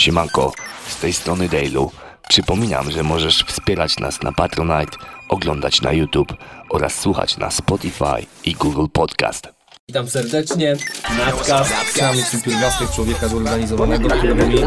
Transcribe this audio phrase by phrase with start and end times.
[0.00, 0.52] Siemanko,
[0.88, 1.90] z tej strony Dailu.
[2.28, 4.96] Przypominam, że możesz wspierać nas na Patronite,
[5.28, 6.32] oglądać na YouTube
[6.70, 9.48] oraz słuchać na Spotify i Google Podcast.
[9.88, 10.76] Witam serdecznie.
[11.18, 14.60] Natka, samiczny pierwiastek człowieka zorganizowanego, którego mi,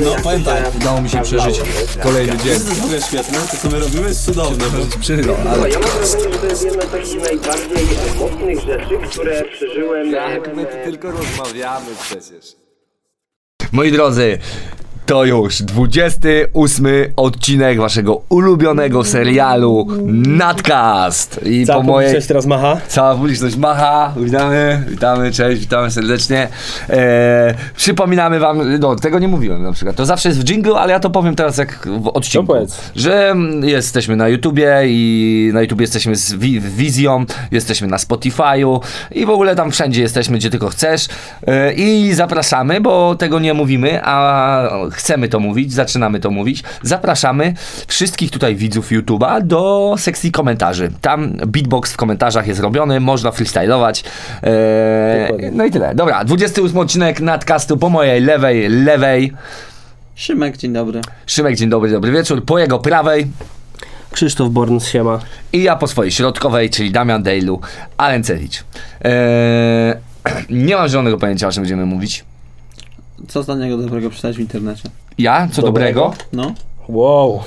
[0.00, 1.60] no powiem tak, udało mi się przeżyć
[2.02, 2.42] kolejny dzień.
[2.42, 4.64] To jest w ogóle świetne, to co my robimy jest cudowne.
[5.00, 7.86] Przeżył, ale Ja mam wrażenie, że to jest jedna z takich najbardziej
[8.18, 10.12] mocnych rzeczy, które przeżyłem.
[10.12, 12.61] Jak my tu tylko rozmawiamy przecież.
[13.72, 14.38] Moi drodzy,
[15.12, 21.40] to już 28 odcinek waszego ulubionego serialu Nadcast.
[21.44, 22.08] I Cała po mojej...
[22.08, 22.76] publiczność teraz macha.
[22.88, 26.48] Cała publiczność macha, witamy, witamy, cześć, witamy serdecznie.
[26.90, 30.92] E, przypominamy wam, no tego nie mówiłem na przykład, to zawsze jest w jingle, ale
[30.92, 32.54] ja to powiem teraz jak w odcinku.
[32.96, 38.80] Że mm, jesteśmy na YouTubie i na YouTubie jesteśmy z wi- wizją, jesteśmy na Spotify'u
[39.10, 41.08] i w ogóle tam wszędzie jesteśmy, gdzie tylko chcesz.
[41.46, 44.62] E, I zapraszamy, bo tego nie mówimy, a
[45.02, 46.62] chcemy to mówić, zaczynamy to mówić.
[46.82, 47.54] Zapraszamy
[47.86, 50.90] wszystkich tutaj widzów YouTube'a do sekcji komentarzy.
[51.00, 54.04] Tam beatbox w komentarzach jest robiony, można freestylować.
[54.42, 55.50] E, Dokładnie.
[55.54, 55.94] no i tyle.
[55.94, 59.32] Dobra, 28 odcinek nadcastu po mojej lewej, lewej.
[60.14, 61.00] Szymek, dzień dobry.
[61.26, 62.44] Szymek, dzień dobry, dobry wieczór.
[62.44, 63.26] Po jego prawej.
[64.12, 65.18] Krzysztof Born z siema.
[65.52, 67.60] I ja po swojej środkowej, czyli Damian Dejlu,
[67.96, 68.64] Alencewicz.
[69.04, 69.94] Eee,
[70.66, 72.24] nie mam zielonego pojęcia, o czym będziemy mówić.
[73.28, 74.90] Co ostatniego dobrego przeczytałeś w internecie?
[75.22, 75.48] Ja?
[75.52, 76.00] Co dobrego?
[76.00, 76.24] Dobrego?
[76.32, 76.54] No.
[76.88, 77.40] Wow.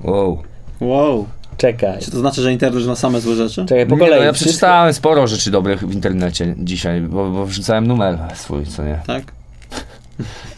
[0.00, 0.42] Wow.
[0.80, 1.26] Wow.
[1.56, 1.98] Czekaj.
[2.00, 3.66] Czy to znaczy, że internet na same złe rzeczy?
[3.66, 4.18] Czekaj, po Nie, kolei.
[4.18, 8.66] no, ja Wszystko- przeczytałem sporo rzeczy dobrych w internecie dzisiaj, bo, bo wrzucałem numer swój,
[8.66, 9.00] co nie?
[9.06, 9.22] Tak?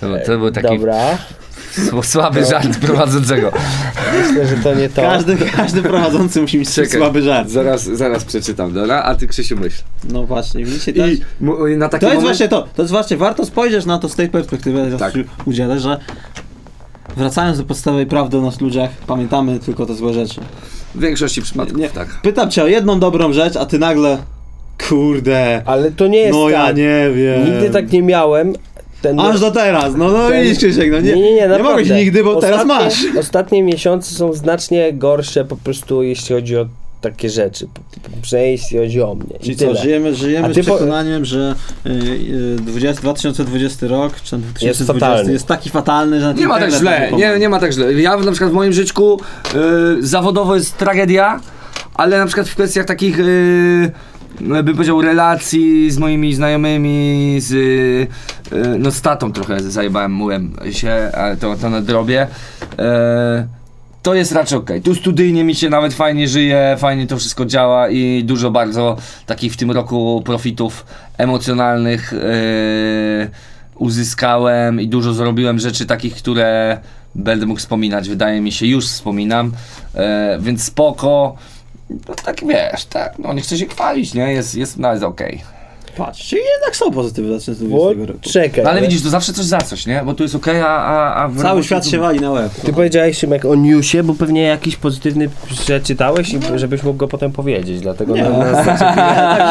[0.01, 1.19] To, to był taki Dobra.
[1.77, 3.53] sł- słaby żart prowadzącego.
[4.29, 5.03] Myślę, że to nie to.
[5.03, 6.98] Każdy, każdy prowadzący musi mieć Czekaj.
[7.01, 7.48] słaby żart.
[7.48, 9.03] Zaraz, zaraz przeczytam, dobra?
[9.03, 9.83] A ty Krzysiu myśl.
[10.12, 11.11] No właśnie, widzicie też?
[11.73, 12.23] I na taki To jest moment...
[12.23, 15.12] właśnie to, to jest właśnie, warto spojrzeć na to z tej perspektywy, Tak.
[15.12, 15.23] tak.
[15.45, 15.98] udzielę, że
[17.17, 20.41] wracając do podstawowej prawdy o nas ludziach, pamiętamy tylko te złe rzeczy.
[20.95, 22.09] W większości przypadków, Nie, tak.
[22.23, 24.19] Pytam cię o jedną dobrą rzecz, a ty nagle,
[24.89, 26.77] kurde, Ale to nie jest no ja tak.
[26.77, 27.45] nie wiem.
[27.45, 28.53] Nigdy tak nie miałem.
[29.05, 31.63] Ten Aż do teraz, no no ten- widzisz Krzysiek, no nie, nie, nie, nie, nie
[31.63, 33.17] mogłeś nigdy, bo teraz Ostatnie- masz.
[33.20, 36.67] Ostatnie miesiące są znacznie gorsze po prostu jeśli chodzi o
[37.01, 37.67] takie rzeczy.
[38.23, 39.37] Przynajmniej jeśli chodzi o mnie.
[39.41, 41.55] I Czyli co, żyjemy, żyjemy z ty po- przekonaniem, że
[41.87, 45.33] y, y, 20, 2020 rok, czy tam 2020 fatalny.
[45.33, 47.92] jest taki fatalny, że Nie ma tak źle, nie, nie ma tak źle.
[47.92, 51.41] Ja na przykład w moim życiu y, zawodowo jest tragedia,
[51.95, 53.91] ale na przykład w kwestiach takich, y,
[54.40, 58.08] bym powiedział, relacji z moimi znajomymi, z, y,
[58.78, 62.27] no z tatą trochę zajebałem mułem się, ale to, to na drobie.
[62.78, 63.46] E,
[64.02, 64.83] to jest raczej okej.
[64.83, 68.96] Tu studyjnie mi się nawet fajnie żyje, fajnie to wszystko działa i dużo bardzo
[69.27, 70.86] takich w tym roku profitów
[71.18, 73.30] emocjonalnych yy,
[73.77, 76.78] uzyskałem i dużo zrobiłem rzeczy takich, które
[77.14, 79.52] będę mógł wspominać, wydaje mi się, już wspominam,
[79.94, 81.36] e, więc spoko.
[82.08, 84.32] No tak wiesz, tak, no nie chcę się chwalić, nie?
[84.32, 85.54] Jest, jest, no jest okej.
[85.96, 88.20] Patrz, czyli jednak są pozytywy Bo 2020 roku.
[88.32, 88.64] czekaj.
[88.64, 90.02] No ale ale widzisz, to zawsze coś za coś, nie?
[90.05, 92.30] Bo tu jest okej, a, a, a w Cały robocie świat tu- się wali na
[92.30, 92.52] łeb.
[92.64, 97.32] Ty powiedziałeś Szymek o newsie, bo pewnie jakiś pozytywny przeczytałeś i żebyś mógł go potem
[97.32, 98.78] powiedzieć, dlatego Nie, na, no, na, nie,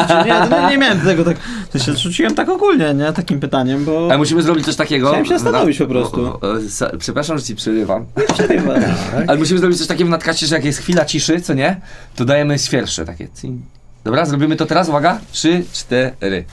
[0.08, 1.36] tak, nie, no, nie miałem tego tak,
[1.72, 4.04] to się rzuciłem tak ogólnie, nie, takim pytaniem, bo...
[4.08, 5.06] Ale musimy zrobić coś takiego.
[5.08, 6.26] Chciałem się zastanowić po prostu.
[6.26, 8.06] O, o, sa- Przepraszam, że ci przerywam.
[9.28, 11.80] Ale musimy zrobić coś takiego w nadkaście, że jak jest chwila ciszy, co nie?
[12.16, 13.28] To dajemy świersze takie.
[13.40, 13.60] Cing.
[14.04, 15.18] Dobra, zrobimy to teraz, uwaga.
[15.32, 16.44] Trzy, cztery.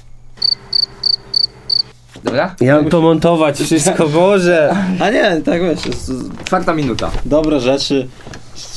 [2.23, 2.55] Dobra?
[2.61, 4.75] Ja mam to montować wszystko, Boże.
[4.99, 6.11] A nie, tak wiesz, jest,
[6.45, 7.11] Czwarta minuta.
[7.25, 8.07] dobre rzeczy.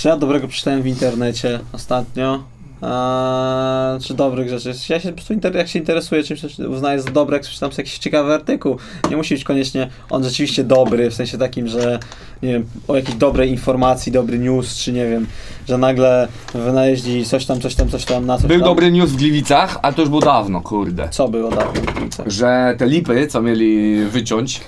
[0.05, 2.43] Ja dobrego przeczytałem w internecie ostatnio?
[2.85, 4.73] A, czy dobrych rzeczy?
[4.89, 7.83] Ja się po prostu inter- jak się interesuję czymś, uznaję za dobre, jak przeczytam sobie
[7.83, 8.77] jakiś ciekawy artykuł.
[9.11, 11.99] Nie musi być koniecznie on rzeczywiście dobry, w sensie takim, że
[12.43, 15.27] nie wiem, o jakiejś dobrej informacji, dobry news, czy nie wiem,
[15.69, 18.69] że nagle wynaleźli coś tam, coś tam, coś tam, na coś Był tam.
[18.69, 21.09] dobry news w Gliwicach, ale to już było dawno, kurde.
[21.09, 21.81] Co było dawno?
[22.27, 24.61] Że te lipy, co mieli wyciąć,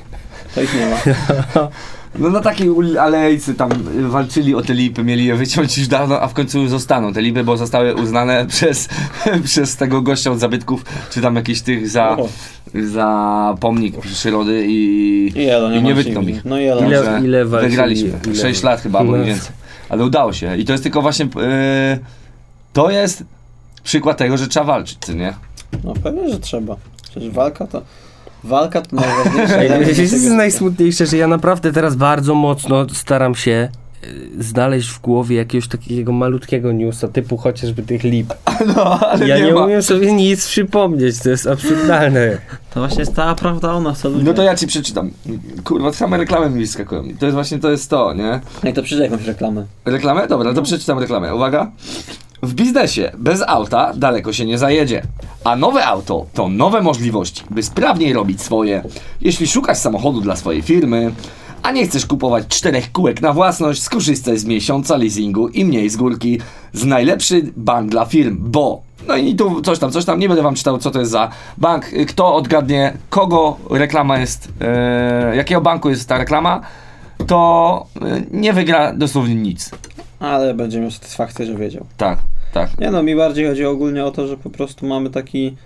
[0.55, 0.97] To ich nie ma.
[2.19, 3.71] no na takiej ul- alejce tam
[4.09, 7.45] walczyli o te lipy, mieli je wyciąć już dawno, a w końcu zostaną te lipy,
[7.45, 8.89] bo zostały uznane przez,
[9.45, 12.17] przez tego gościa od zabytków, czy tam jakichś tych za,
[12.75, 15.39] za pomnik przyrody i, I
[15.73, 16.45] nie i nie wytną ich.
[16.45, 16.81] No i elo.
[16.83, 17.71] Ile- ile walczyli?
[17.71, 18.11] Wygraliśmy.
[18.27, 18.35] Ile?
[18.43, 19.51] 6 lat chyba, albo więcej.
[19.89, 20.57] Ale udało się.
[20.57, 21.25] I to jest tylko właśnie.
[21.25, 21.99] Yy,
[22.73, 23.25] to jest
[23.83, 25.35] przykład tego, że trzeba walczyć, co nie?
[25.85, 26.77] No pewnie, że trzeba.
[27.11, 27.83] Przecież walka to...
[28.47, 30.03] Walka to najważniejsze.
[30.03, 33.69] Jest tego- najsmutniejsze, że ja naprawdę teraz bardzo mocno staram się
[34.05, 38.35] y, znaleźć w głowie jakiegoś takiego malutkiego newsa, typu chociażby tych lip.
[38.77, 42.39] No, ale Ja nie, nie umiem sobie nic przypomnieć, to jest absurdalne.
[42.75, 44.03] To właśnie jest ta prawda o nas.
[44.23, 45.11] No to ja ci przeczytam.
[45.65, 47.03] Kurwa, same reklamy mi wyskakują.
[47.19, 48.41] To jest właśnie, to jest to, nie?
[48.63, 49.65] Jak to przyjdzie jakąś reklamę.
[49.85, 50.27] Reklamę?
[50.29, 51.35] Dobra, to przeczytam reklamę.
[51.35, 51.71] Uwaga.
[52.47, 55.03] W biznesie bez auta daleko się nie zajedzie.
[55.45, 58.83] A nowe auto to nowe możliwości, by sprawniej robić swoje.
[59.21, 61.13] Jeśli szukasz samochodu dla swojej firmy,
[61.63, 65.97] a nie chcesz kupować czterech kółek na własność, skorzystaj z miesiąca leasingu i mniej z
[65.97, 66.41] górki
[66.73, 70.43] z najlepszy bank dla firm, bo no i tu coś tam, coś tam, nie będę
[70.43, 71.87] wam czytał co to jest za bank.
[72.09, 76.61] Kto odgadnie, kogo reklama jest, e, jakiego banku jest ta reklama,
[77.27, 79.71] to e, nie wygra dosłownie nic.
[80.21, 81.87] Ale będzie miał satysfakcję, że wiedział.
[81.97, 82.19] Tak,
[82.57, 82.79] tak.
[82.79, 85.57] Nie no, mi bardziej chodzi ogólnie o to, że po prostu mamy taki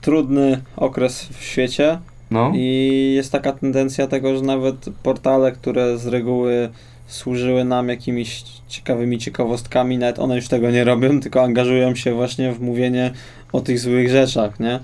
[0.00, 1.98] trudny okres w świecie
[2.30, 2.52] No.
[2.54, 6.68] i jest taka tendencja tego, że nawet portale, które z reguły
[7.06, 12.52] służyły nam jakimiś ciekawymi ciekawostkami, nawet one już tego nie robią, tylko angażują się właśnie
[12.52, 13.10] w mówienie
[13.52, 14.80] o tych złych rzeczach, nie?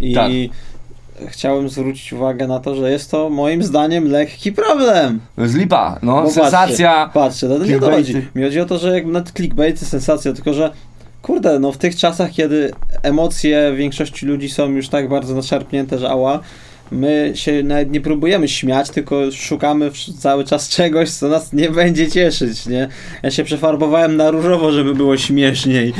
[0.00, 0.30] I Tak.
[1.26, 5.20] Chciałem zwrócić uwagę na to, że jest to moim zdaniem lekki problem.
[5.38, 6.92] Z lipa, no, Bo sensacja.
[6.92, 8.12] Patrzcie, patrzcie no to nie clickbaity.
[8.12, 8.26] chodzi.
[8.34, 10.70] Mi chodzi o to, że jak nawet clickbait to sensacja, tylko że
[11.22, 12.72] kurde, no w tych czasach, kiedy
[13.02, 16.40] emocje większości ludzi są już tak bardzo naczerpnięte, że ała,
[16.90, 22.10] my się nawet nie próbujemy śmiać, tylko szukamy cały czas czegoś, co nas nie będzie
[22.10, 22.88] cieszyć, nie?
[23.22, 25.94] Ja się przefarbowałem na różowo, żeby było śmieszniej.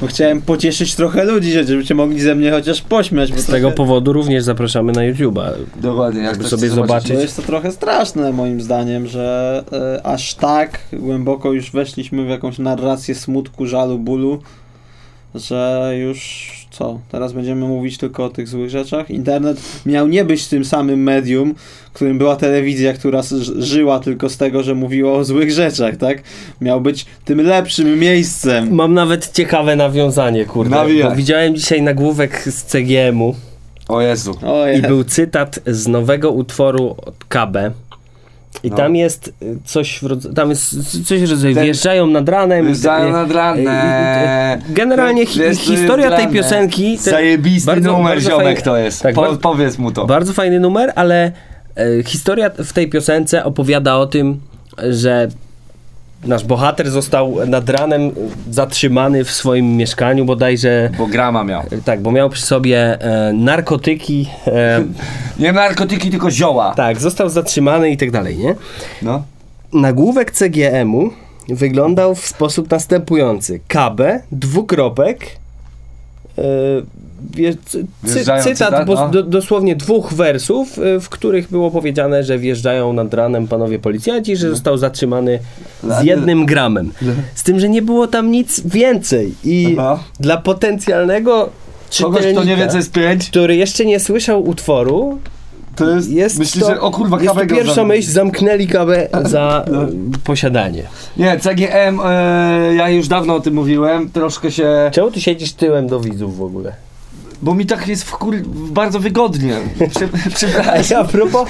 [0.00, 3.32] Bo chciałem pocieszyć trochę ludzi, żeby się mogli ze mnie chociaż pośmiać.
[3.32, 5.50] Bo Z tego trochę- powodu również zapraszamy na YouTube'a.
[5.76, 7.12] Dokładnie, jak Żeby sobie zobaczyć.
[7.12, 12.28] To jest to trochę straszne moim zdaniem, że e, aż tak głęboko już weszliśmy w
[12.28, 14.42] jakąś narrację smutku, żalu, bólu,
[15.34, 19.10] że już co, teraz będziemy mówić tylko o tych złych rzeczach.
[19.10, 21.54] Internet miał nie być tym samym medium,
[21.92, 23.22] którym była telewizja, która
[23.58, 26.22] żyła tylko z tego, że mówiła o złych rzeczach, tak?
[26.60, 28.74] Miał być tym lepszym miejscem.
[28.74, 30.70] Mam nawet ciekawe nawiązanie, kurde.
[30.70, 31.10] Nawijaj.
[31.10, 33.34] Bo widziałem dzisiaj nagłówek z CGM-u
[33.88, 34.34] O Jezu.
[34.42, 34.86] O i jest.
[34.86, 37.56] był cytat z nowego utworu od KB.
[38.64, 38.76] I No.
[38.76, 42.66] tam jest y, coś w rodzaju, tam jest coś w rodzaju, Ten- wjeżdżają nad ranem.
[42.66, 43.68] Wjeżdżają nad y, ranem.
[43.68, 46.98] y, Generalnie hi historia tej piosenki...
[46.98, 49.02] te- Zajebisty bardzo- numer bardzo ziomek fajny- to jest.
[49.02, 50.06] tak, po, bardzo- powiedz mu to.
[50.06, 51.32] Bardzo fajny numer, ale
[51.76, 54.40] e, historia w tej piosence opowiada o tym,
[54.90, 55.28] że
[56.26, 58.10] nasz bohater został nad ranem
[58.50, 60.90] zatrzymany w swoim mieszkaniu bodajże.
[60.98, 61.60] Bo grama miał.
[61.60, 64.28] e, Tak, bo miał przy sobie e, narkotyki.
[64.46, 64.84] E,
[65.38, 66.74] Nie narkotyki, tylko zioła.
[66.76, 68.54] tak, został zatrzymany i tak dalej, nie?
[69.02, 69.22] No.
[69.72, 71.10] Nagłówek CGM-u
[71.48, 73.60] wyglądał w sposób następujący.
[73.68, 74.00] KB,
[74.32, 75.20] dwukropek,
[76.38, 76.42] e,
[77.66, 79.08] cy, cytat, cytat, bo, no.
[79.08, 84.36] do, dosłownie dwóch wersów, e, w których było powiedziane, że wjeżdżają nad ranem panowie policjanci,
[84.36, 85.38] że został zatrzymany
[85.82, 86.92] z Ale- jednym gramem.
[87.34, 89.98] Z tym, że nie było tam nic więcej i Aha.
[90.20, 91.50] dla potencjalnego
[92.02, 95.18] Kogoś, kto nie wie, co jest pięć, który jeszcze nie słyszał utworu,
[95.76, 96.10] to jest...
[96.10, 99.86] jest myślisz, to, że o kurwa, jest to pierwsza za- myśl, zamknęli kawę za No.
[100.24, 100.82] posiadanie.
[101.16, 104.90] Nie, CGM, e, ja już dawno o tym mówiłem, troszkę się...
[104.92, 106.72] Czemu ty siedzisz tyłem do widzów w ogóle?
[107.44, 108.36] Bo mi tak jest w kur...
[108.46, 109.56] bardzo wygodnie.
[109.90, 111.02] Prze, przepraszam.
[111.02, 111.48] a propos,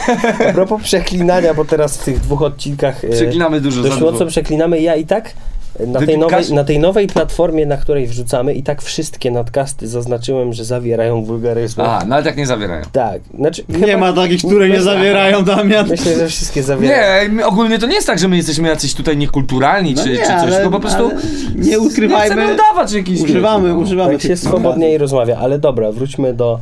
[0.49, 4.01] a propos przeklinania, bo teraz w tych dwóch odcinkach e, Przeklinamy dużo dużo.
[4.01, 5.33] mocno przeklinamy, ja i tak
[5.87, 10.53] na tej, nowej, na tej nowej platformie, na której wrzucamy i tak wszystkie nadcasty zaznaczyłem,
[10.53, 11.85] że zawierają wulgaryzmy.
[11.85, 12.83] A, no ale tak nie zawierają.
[12.93, 15.89] Tak, znaczy Nie chyba- ma takich, które nie zawierają, Damian.
[15.89, 17.33] Myślę, że wszystkie zawierają.
[17.35, 20.17] Nie, ogólnie to nie jest tak, że my jesteśmy jacyś tutaj niekulturalni No czy, nie,
[20.17, 21.11] czy coś, ale- tylko po prostu
[21.57, 26.35] nie nie ukrywajmy, chcemy udawać jakiś używamy, używamy Tak się swobodniej rozmawia, ale dobra, wróćmy
[26.35, 26.61] do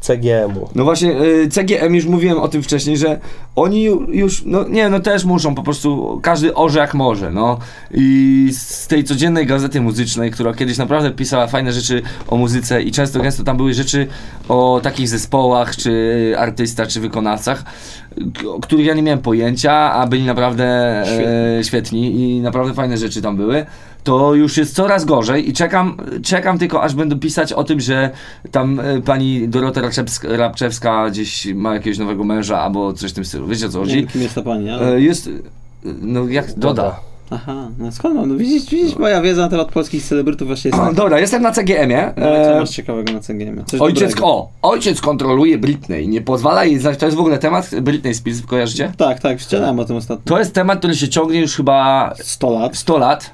[0.00, 0.68] CGM-u.
[0.74, 3.20] No właśnie, y, CGM już mówiłem o tym wcześniej, że
[3.56, 7.58] oni ju- już, no nie, no też muszą po prostu, każdy orze jak może, no.
[7.94, 12.90] I z tej codziennej gazety muzycznej, która kiedyś naprawdę pisała fajne rzeczy o muzyce i
[12.92, 14.06] często gęsto tam były rzeczy
[14.48, 17.64] o takich zespołach, czy artystach, czy wykonawcach,
[18.48, 20.64] o których ja nie miałem pojęcia, a byli naprawdę
[21.58, 23.66] e, świetni i naprawdę fajne rzeczy tam były.
[24.04, 28.10] To już jest coraz gorzej i czekam, czekam tylko aż będą pisać o tym, że
[28.50, 33.24] tam e, pani Dorota Rapczewska, Rapczewska gdzieś ma jakiegoś nowego męża albo coś w tym
[33.24, 33.46] stylu.
[33.46, 33.96] Wiecie o co Nie chodzi?
[33.96, 34.94] wiem, kim jest ta pani, ale...
[34.94, 35.30] E, Jest, e,
[36.02, 37.00] no jak, Doda.
[37.32, 38.28] Aha, no skąd mam?
[38.28, 40.92] No widzisz, widzisz, moja wiedza na temat polskich celebrytów właśnie jest taka.
[40.92, 42.12] Dobra, jestem na CGM-ie.
[42.16, 43.64] No, co masz ciekawego na CGM?
[43.64, 44.26] Coś Ojciec, dobrego.
[44.26, 48.42] o, ojciec kontroluje Britney, nie pozwala jej znać, to jest w ogóle temat Britney Spears,
[48.46, 48.92] kojarzycie?
[48.96, 50.22] Tak, tak, czytałem o tym ostatnio.
[50.24, 52.76] To jest temat, który się ciągnie już chyba 100 lat.
[52.76, 53.30] 100 lat,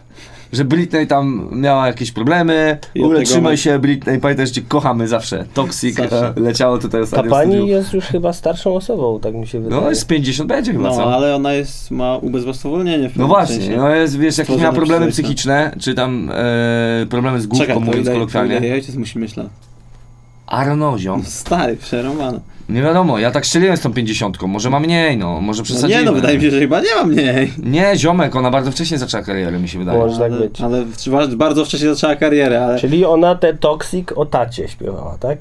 [0.57, 4.63] że Britney tam miała jakieś problemy, I w ogóle trzymaj się Britney, pamiętaj, że cię
[4.69, 5.45] kochamy zawsze.
[5.55, 6.33] Toxic Zawsze.
[6.37, 9.61] e, leciało tutaj Ta ostatnio w pani jest już chyba starszą osobą, tak mi się
[9.61, 9.83] wydaje.
[9.83, 11.15] No jest 50 będzie chyba, No, co?
[11.15, 13.77] ale ona jest, ma ubezwłasnowolnienie w No właśnie, sensie.
[13.77, 18.07] no jest, wiesz, jakieś miała problemy psychiczne, czy tam e, problemy z główką, Czekaj, mówiąc
[18.07, 18.57] to kolokwialnie.
[18.57, 19.47] ile jej ojciec musi mieć lat?
[20.47, 21.19] Arnozio.
[21.25, 22.41] Stary, przerąbany.
[22.69, 26.05] Nie wiadomo, ja tak strzeliłem z tą 50, może ma mniej, no, może No przesadziłem.
[26.05, 27.53] nie no, wydaje mi się, że chyba nie ma mniej.
[27.63, 29.99] Nie, ziomek, ona bardzo wcześnie zaczęła karierę, mi się wydaje.
[29.99, 30.61] Może tak być.
[30.61, 30.85] ale
[31.29, 35.39] bardzo wcześnie zaczęła karierę, ale Czyli ona te Toxic o tacie śpiewała, tak?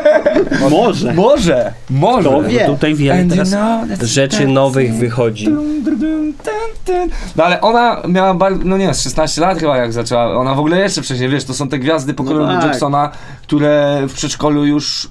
[0.70, 1.14] może.
[1.14, 2.28] Może, może.
[2.28, 2.66] Kto wie?
[2.66, 5.44] Tutaj wiele And you teraz know that's rzeczy nowych wychodzi.
[5.44, 7.10] Dum, dum, dum, tun, tun.
[7.36, 10.58] No ale ona miała bardzo, no nie, z 16 lat chyba jak zaczęła, ona w
[10.58, 12.64] ogóle jeszcze wcześniej, wiesz, to są te gwiazdy pokoju tak.
[12.64, 15.08] Jacksona, które w przedszkolu już...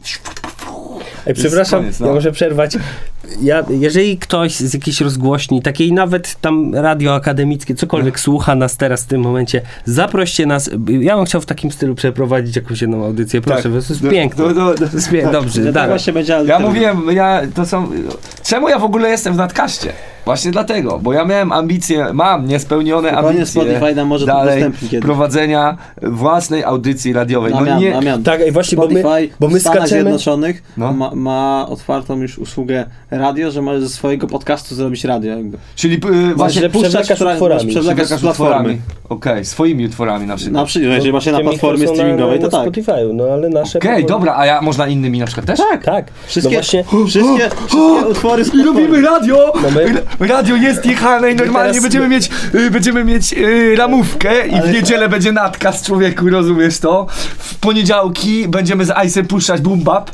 [1.27, 2.07] Ej, przepraszam, koniec, no.
[2.07, 2.77] ja muszę przerwać.
[3.41, 9.03] Ja, jeżeli ktoś z jakiejś rozgłośni, takiej nawet tam radio akademickie, cokolwiek słucha nas teraz
[9.03, 10.69] w tym momencie, zaproście nas.
[10.99, 13.71] Ja bym chciał w takim stylu przeprowadzić jakąś jedną audycję, proszę, Tak.
[13.71, 14.43] bo to jest Do- piękne.
[14.43, 15.31] do- do- do- To jest piękne.
[15.31, 17.87] Dobrze, Tak będzie Ja mówiłem, ja, to są...
[18.43, 19.93] Czemu ja w ogóle jestem w nadkaście?
[20.25, 24.63] Właśnie dlatego, bo ja miałem ambicje, mam niespełnione Spokojnie, ambicje Spotify nam może to dalej
[25.01, 27.53] prowadzenia własnej audycji radiowej.
[27.53, 28.23] Namian, no nie, namian.
[28.23, 30.01] Tak, ej, właśnie, bo my, Spotify bo my w Stanach skaczemy.
[30.01, 30.93] Zjednoczonych No.
[30.93, 35.57] ma, ma otwartą już usługę radio, że możesz ze swojego podcastu zrobić radio jakby.
[35.75, 36.69] czyli y, właśnie że
[37.15, 37.63] która- utworami.
[37.63, 38.55] możesz przewlekać z Przewlekasz platformy.
[38.55, 38.81] utworami.
[39.09, 40.53] Okej, swoimi utworami na przykład.
[40.53, 42.67] Na przykład, jeżeli masz je na platformie streamingowej, to na tak.
[42.67, 43.79] Spotify'u, no ale nasze...
[43.79, 45.59] Okej, powoli- dobra, a ja można innymi na przykład też?
[45.59, 46.83] Tak, Tak, Wszystkie, no właśnie...
[47.07, 48.81] wszystkie, wszystkie utwory z I platformy.
[48.81, 49.53] robimy radio!
[49.63, 54.61] No my- Radio jest jechane i normalnie będziemy mieć, y, będziemy mieć y, ramówkę i
[54.61, 57.07] w niedzielę będzie natka z człowieku, rozumiesz to?
[57.37, 60.11] W poniedziałki będziemy z Ice'em puszczać boom bap,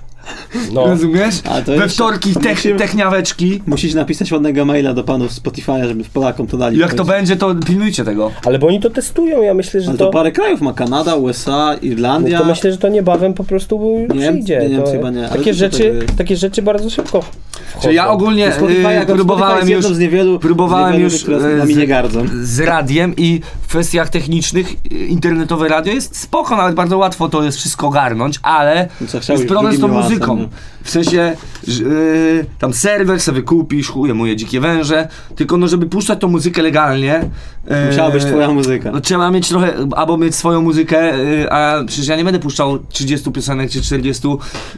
[0.73, 0.85] No.
[0.87, 1.41] rozumiesz?
[1.65, 3.61] To We wtorki tech, musimy- techniaweczki.
[3.67, 6.79] Musisz napisać ładnego maila do panów Spotify'a, żeby Polakom to dali.
[6.79, 8.31] Jak to będzie, to pilnujcie tego.
[8.45, 10.05] Ale bo oni to testują, ja myślę, że Ale to...
[10.05, 12.39] to parę krajów ma, Kanada, USA, No Irlandia.
[12.39, 14.59] to myślę, że to niebawem po prostu Nie, przyjdzie.
[14.61, 17.23] nie, nie, to, chyba nie, takie, rzeczy, tak- takie rzeczy bardzo szybko
[17.81, 18.15] Czy ja wchodzą.
[18.17, 21.73] ogólnie Spotify, y, Spotify próbowałem już, z niewielu, próbowałem z niewielu już które y, nami
[21.73, 22.25] z- nie gardzą.
[22.43, 27.43] z radiem i w kwestiach technicznych y, internetowe radio jest spoko, nawet bardzo łatwo to
[27.43, 30.37] jest wszystko ogarnąć, ale No co, jest problem z tą niuansem, muzyką.
[30.37, 30.47] nie?
[30.83, 31.35] W sensie,
[31.67, 36.27] że, y, tam serwer sobie wykupisz, chuje moje dzikie węże, tylko no żeby puszczać tą
[36.27, 37.21] muzykę legalnie...
[37.71, 38.91] y, Musiała być twoja muzyka.
[38.91, 42.79] No trzeba mieć trochę, albo mieć swoją muzykę, y, a przecież ja nie będę puszczał
[42.89, 44.27] 30 piosenek czy 40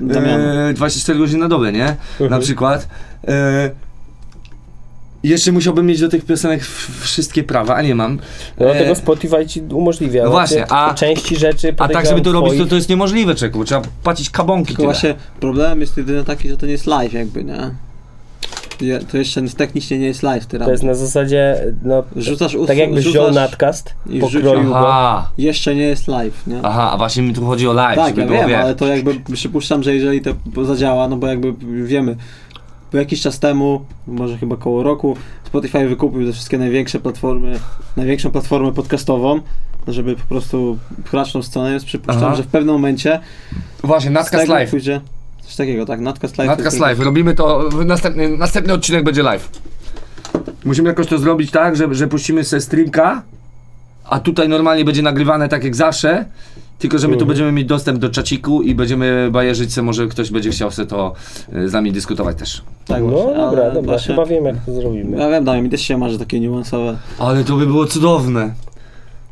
[0.02, 0.70] Damiano.
[0.70, 1.96] y, 24 godziny na dobę, nie?
[2.30, 2.88] Na przykład.
[3.24, 3.30] Y,
[5.24, 6.64] jeszcze musiałbym mieć do tych piosenek
[7.02, 8.16] wszystkie prawa, a nie mam.
[8.16, 10.24] No, Dlatego E, Spotify ci umożliwia.
[10.24, 13.36] No właśnie, Znaczy, a- części rzeczy a tak, żeby to robić, to, to jest niemożliwe,
[13.36, 14.94] czeku, trzeba płacić kabonki Tylko tyle.
[14.94, 17.72] właśnie problem jest jedynie taki, że to nie jest live jakby, nie?
[18.82, 22.68] Je- To jeszcze technicznie nie jest live, ty To jest na zasadzie, no, Rzucasz utwór,
[22.68, 24.78] tak jakbyś wziął nadcast, i pokroił go.
[24.80, 26.60] Aha, Jeszcze nie jest live, nie?
[26.64, 28.88] aha, a właśnie mi tu chodzi o live, tak, żeby ja było, wiem, ale to
[28.88, 31.54] jakby przypuszczam, że jeżeli to zadziała, no bo jakby
[31.86, 32.16] wiemy,
[32.94, 37.60] bo jakiś czas temu, może chyba koło roku, Spotify wykupił te wszystkie największe platformy,
[37.98, 39.42] największą platformę podcastową,
[39.88, 42.36] żeby po prostu pchnąć tą stronę, więc przypuszczam, Aha.
[42.36, 43.20] że w pewnym momencie
[43.84, 44.70] Właśnie, tego Live.
[44.70, 45.02] pójdzie
[45.42, 46.48] coś takiego, tak, Nadcast Live.
[46.48, 49.50] Nadcast tylko- Live, robimy to, następny, następny odcinek będzie live.
[50.66, 53.24] Musimy jakoś to zrobić tak, że, że puścimy sobie streamka,
[54.06, 56.26] a tutaj normalnie będzie nagrywane tak jak zawsze,
[56.80, 57.28] tylko że my tu Mhm.
[57.28, 61.14] będziemy mieć dostęp do czaciku i będziemy bajerzyć se, może ktoś będzie chciał sobie to
[61.56, 62.62] y, z nami dyskutować też.
[62.86, 65.18] Tak No właśnie, dobra, ale dobra, właśnie- chyba wiem jak to zrobimy.
[65.18, 68.54] Ja wiem, Damian, mi też się marzy takie niuansowe, Ale to by było cudowne.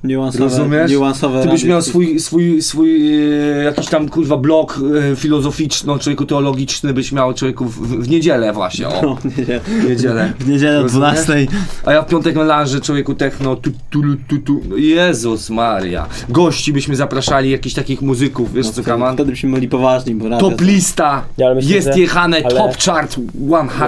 [0.04, 0.92] Niuansowe, Rozumiesz?
[0.92, 3.14] niuansowe Ty byś miał swój, swój, swój
[3.60, 4.80] e, jakiś tam kurwa blog
[5.12, 9.18] e, filozoficzno, człowieku teologiczny byś miał człowieku w, w niedzielę właśnie, o, No,
[9.66, 10.34] w niedzielę.
[10.40, 11.26] W niedzielę o Rozumiesz?
[11.26, 11.48] 12.
[11.86, 14.78] A ja w piątek melanże człowieku techno, tu, tu, tu, tu.
[14.78, 16.06] Jezus Maria.
[16.30, 19.14] Gości byśmy zapraszali, jakichś takich muzyków, wiesz No, co Kaman?
[19.16, 23.18] wtedy byśmy byli poważni, bo Top lista, Ja, myślę, jest że- jechane, ale- top chart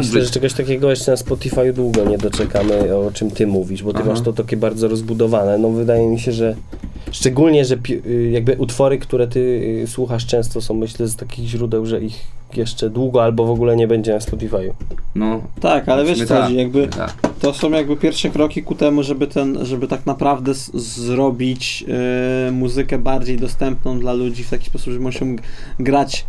[0.01, 0.33] Myślę, że 100.
[0.33, 4.09] czegoś takiego jeszcze na Spotify długo nie doczekamy, o czym ty mówisz, bo ty Aha.
[4.09, 5.57] masz to takie bardzo rozbudowane.
[5.57, 6.55] No wydaje mi się, że
[7.11, 9.39] szczególnie, że y, jakby utwory, które ty
[9.83, 12.19] y, słuchasz często są myślę z takich źródeł, że ich
[12.55, 14.71] jeszcze długo albo w ogóle nie będzie na Spotify'u.
[15.15, 17.13] No, Tak, ale wiesz co chodzi, jakby tak.
[17.39, 21.85] to są jakby pierwsze kroki ku temu, żeby ten, żeby tak naprawdę zrobić
[22.47, 25.35] e, muzykę bardziej dostępną dla ludzi w taki sposób, że muszą
[25.79, 26.25] grać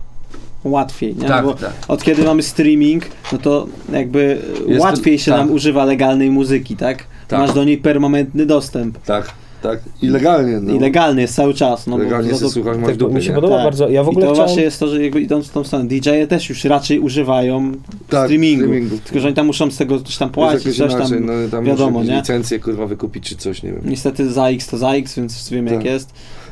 [0.65, 1.29] łatwiej, nie?
[1.29, 1.73] Tak, Bo tak.
[1.89, 5.41] od kiedy mamy streaming, no to jakby Jest to- łatwiej się tak.
[5.41, 7.05] nam używa legalnej muzyki, tak?
[7.29, 7.41] Tak.
[7.41, 8.99] Masz do niej permanentny dostęp.
[8.99, 9.31] Tak.
[9.65, 10.61] Tak, i legalnie.
[10.61, 10.75] No.
[10.75, 11.87] I legalny jest cały czas.
[11.87, 13.35] No, bo Legalnie za se to- słuchać Tak, mi się nie?
[13.35, 13.65] podoba Tak.
[13.65, 13.89] bardzo.
[13.89, 14.49] Ja w I ogóle to chciałem...
[14.49, 17.73] właśnie jest to, że jakby idąc w tą stronę, DJ-e też już raczej używają
[18.09, 18.65] Tak, streamingu.
[18.65, 18.99] streamingu.
[19.05, 21.09] Tylko, że oni tam muszą z tego coś tam płacić, coś tam.
[21.21, 22.17] no, tam wiadomo, nie?
[22.17, 23.83] licencję kurwa wykupić czy coś, nie wiem.
[23.85, 25.85] Niestety za X to za X, więc wiem jak Tak.
[25.85, 26.11] jest.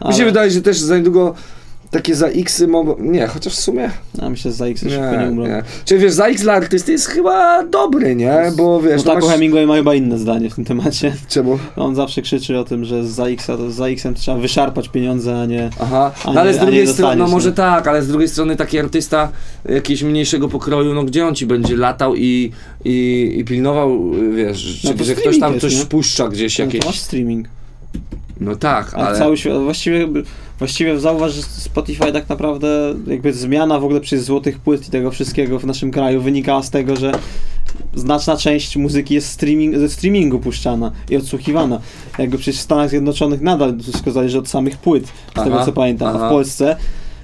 [0.09, 1.35] Mi się wydaje, że też za niedługo
[1.93, 2.97] takie za X mogą...
[2.99, 3.91] Nie, chociaż w sumie...
[4.23, 5.47] A myślę, że za X szybko nie umrą.
[5.47, 5.63] nie.
[5.85, 8.53] Czyli wiesz, za X dla artysty jest chyba dobry, nie?
[8.57, 9.33] Bo wiesz, No tak, masz...
[9.33, 11.15] Hemingway ma chyba inne zdanie w tym temacie.
[11.29, 11.59] Czemu?
[11.77, 15.47] On zawsze krzyczy o tym, że za X, to za X-em trzeba wyszarpać pieniądze, a
[15.47, 15.71] nie...
[15.81, 17.55] Aha, A no ale nie- z a nie drugiej strony, no może nie?
[17.55, 19.29] tak, ale z drugiej strony taki artysta
[19.69, 22.53] jakiegoś mniejszego pokroju, no gdzie on ci będzie latał i,
[22.85, 26.29] i, i pilnował, wiesz, No czy, że ktoś tam jest, coś nie?
[26.29, 26.81] gdzieś No jakieś...
[26.81, 27.49] to masz streaming.
[28.41, 29.19] No tak, A ale...
[29.19, 30.09] cały świat, właściwie,
[30.59, 35.11] właściwie zauważ, że Spotify tak naprawdę, jakby zmiana w ogóle przez złotych płyt i tego
[35.11, 37.13] wszystkiego w naszym kraju wynikała z tego, że
[37.95, 41.81] znaczna część muzyki jest streaming, ze streamingu puszczana i odsłuchiwana.
[42.19, 45.73] Jakby przecież w Stanach Zjednoczonych nadal wszystko zależy od samych płyt, z Aha, tego co
[45.73, 46.09] pamiętam.
[46.09, 46.27] A aha.
[46.29, 46.77] w Polsce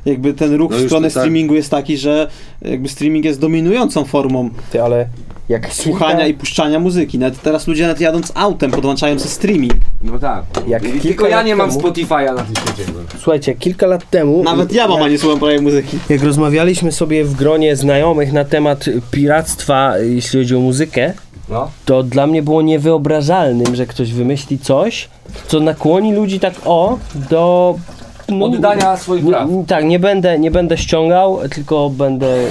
[0.04, 1.12] jakby ten ruch No w stronę tak.
[1.12, 2.30] streamingu jest taki, że
[2.62, 5.08] jakby streaming jest dominującą formą Ty, ale
[5.48, 7.18] jak słuchania kilka- i puszczania muzyki.
[7.18, 9.72] Nawet teraz ludzie nawet jadąc autem podłączają sobie streaming.
[10.02, 10.44] No tak.
[10.66, 12.90] Jak I, tylko ja nie mam temu- Spotify'a na tym świecie.
[13.18, 14.42] Słuchajcie, kilka lat temu...
[14.42, 15.98] Nawet ja mam, a nie słucham prawie muzyki.
[16.08, 21.12] Jak rozmawialiśmy sobie w gronie znajomych na temat piractwa, jeśli chodzi o muzykę,
[21.48, 21.70] No.
[21.84, 25.08] to dla mnie było niewyobrażalnym, że ktoś wymyśli coś,
[25.46, 26.98] co nakłoni ludzi tak o
[27.30, 27.74] do
[28.28, 29.48] no, Oddania swoich praw.
[29.66, 32.44] Tak, nie będę, nie będę ściągał, tylko będę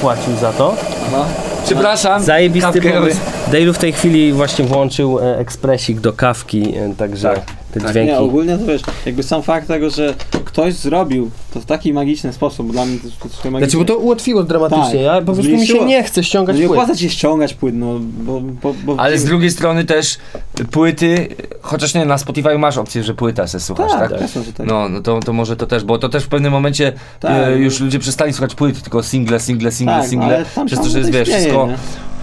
[0.00, 0.74] płacił za to.
[1.06, 1.26] Aha.
[1.64, 2.22] Przepraszam.
[2.22, 3.20] Zajebisty kawkę pomysł.
[3.52, 7.40] Dale'u w tej chwili właśnie włączył e, ekspresik do kawki, e, także Tak,
[7.72, 7.90] te tak.
[7.90, 8.12] dźwięki.
[8.12, 10.14] Nie, ogólnie to wiesz, jakby sam fakt tego, że
[10.58, 13.58] ktoś zrobił to w taki magiczny sposób, dla mnie to, to, to magiczne.
[13.58, 14.84] Znaczy, bo to ułatwiło dramatycznie.
[14.84, 15.00] Tak.
[15.00, 16.78] Ja po prostu mi się nie chce ściągać No nie płyt.
[16.78, 18.40] opłaca ci się ściągać płyt, no, bo...
[18.40, 20.18] bo, bo Ale z drugiej strony też
[20.70, 21.28] płyty,
[21.60, 24.10] chociaż nie, na Spotify masz opcję, że płyta se słuchasz, tak?
[24.10, 24.66] tak, że tak.
[24.66, 27.32] No, no to, to może to też, bo to też w pewnym momencie Tak.
[27.32, 30.36] e, już ludzie przestali słuchać płyt, tylko single, single, single, tak, single.
[30.36, 31.66] ale tam Przez to, że jest, wiesz, wszystko...
[31.66, 31.76] nie?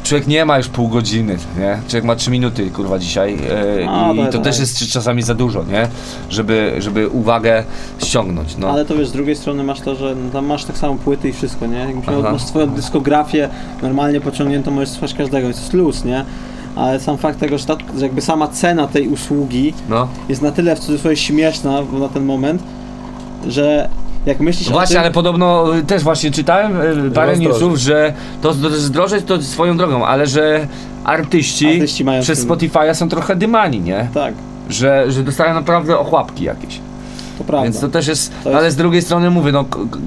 [0.05, 1.79] Człowiek nie ma już pół godziny, nie?
[1.87, 3.37] Człowiek ma trzy minuty, kurwa, dzisiaj
[3.85, 4.43] No, i tak, to tak.
[4.43, 5.87] też jest czasami za dużo, nie?
[6.29, 7.63] Żeby, żeby uwagę
[8.03, 8.69] ściągnąć, no.
[8.69, 11.29] Ale to wiesz, z drugiej strony masz to, że no, tam masz tak samo płyty
[11.29, 11.77] i wszystko, nie?
[11.77, 12.31] Jakbyś miał, Aha.
[12.31, 13.49] masz swoją dyskografię
[13.81, 16.25] normalnie pociągniętą, możesz słuchać każdego, jest luz, nie?
[16.75, 20.07] Ale sam fakt tego, że, ta, że jakby sama cena tej usługi no.
[20.29, 22.63] jest na tyle w cudzysłowie śmieszna na ten moment,
[23.47, 23.89] że
[24.25, 25.03] jak myślisz o Właśnie, tym...
[25.03, 30.05] ale podobno y, też właśnie czytałem y, parę newsów, że to zdrożeć to swoją drogą,
[30.05, 30.67] ale że
[31.03, 34.07] artyści, Artyści mają przez Spotify'a są trochę dymani, nie?
[34.13, 34.33] Tak,
[34.69, 36.79] Że, że dostają naprawdę ochłapki jakieś.
[37.37, 37.63] to prawda.
[37.63, 39.65] Więc to też jest, To jest- ale z drugiej strony mówię, no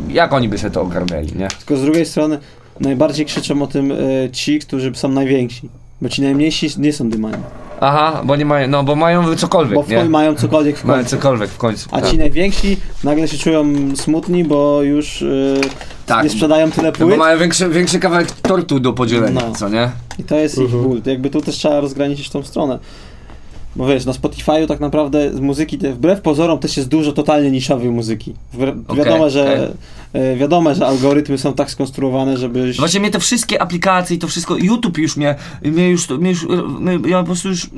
[0.09, 1.49] jak oni by sobie to ogarnęli, nie?
[1.49, 2.39] Tylko z drugiej strony
[2.81, 3.97] najbardziej krzyczą o tym e,
[4.33, 5.69] ci, którzy są najwięksi.
[6.03, 7.43] Bo ci najmniejsi nie są dymani.
[7.81, 9.97] Aha, bo nie mają, no bo mają Bo cokolwiek, w nie?
[9.97, 11.17] końcu mają cokolwiek w Mają końcu.
[11.17, 11.89] cokolwiek w końcu.
[11.93, 12.11] A tak.
[12.11, 13.65] ci najwięksi nagle się czują
[13.97, 15.27] smutni, bo już e,
[16.07, 16.25] Tak.
[16.25, 17.19] nie sprzedają tyle No bo płyt.
[17.19, 19.55] mają większy, większy kawałek tortu do podzielenia, No.
[19.55, 19.91] co nie?
[20.19, 21.01] I to jest ich ból.
[21.07, 22.79] Jakby tu też trzeba rozgraniczyć tą stronę.
[23.77, 27.51] Bo wiesz, na Spotify'u tak naprawdę z muzyki, te- wbrew pozorom też jest dużo totalnie
[27.51, 28.35] niszowej muzyki.
[28.53, 29.69] Wbrew, Okej, wiadomo, że, okej.
[30.13, 32.73] E, wiadomo, że algorytmy są tak skonstruowane, żeby...
[32.79, 36.47] Właśnie mnie te wszystkie aplikacje i to wszystko, YouTube już mnie, mnie już, mnie już
[36.81, 37.71] mnie, ja po prostu już,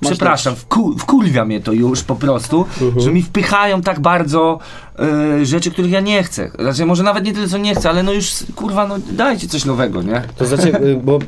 [0.00, 4.58] przepraszam, wku, wkurwia mnie to już po prostu, że mi wpychają tak bardzo
[4.98, 6.50] e, rzeczy, których ja nie chcę.
[6.58, 9.64] Znaczy, może nawet nie tyle, co nie chcę, ale no już, kurwa, no dajcie coś
[9.64, 10.22] nowego, nie?
[10.36, 11.18] To znaczy, y, bo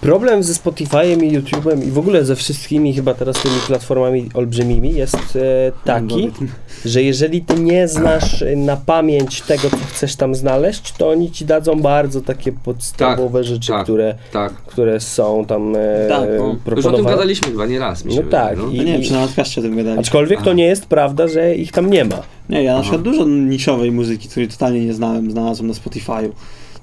[0.00, 4.94] problem ze Spotify'em i YouTube'em i w ogóle ze wszystkimi chyba teraz tymi platformami olbrzymimi
[4.94, 6.30] jest e, taki,
[6.84, 11.30] że jeżeli ty nie znasz e, na pamięć tego, co chcesz tam znaleźć, to oni
[11.30, 13.84] ci dadzą bardzo takie podstawowe rzeczy, tak.
[13.84, 14.52] które, Tak.
[14.52, 16.56] które są tam e, Tak, no.
[16.64, 17.34] proponowane.
[17.34, 19.98] chyba nie raz, No tak, No i, nie wiem, czy na podcaście o tym gadali.
[20.00, 22.22] aczkolwiek to nie jest prawda, że ich tam nie ma.
[22.48, 26.28] Nie, ja na przykład dużo niszowej muzyki, której totalnie nie znałem, znalazłem na Spotify'u.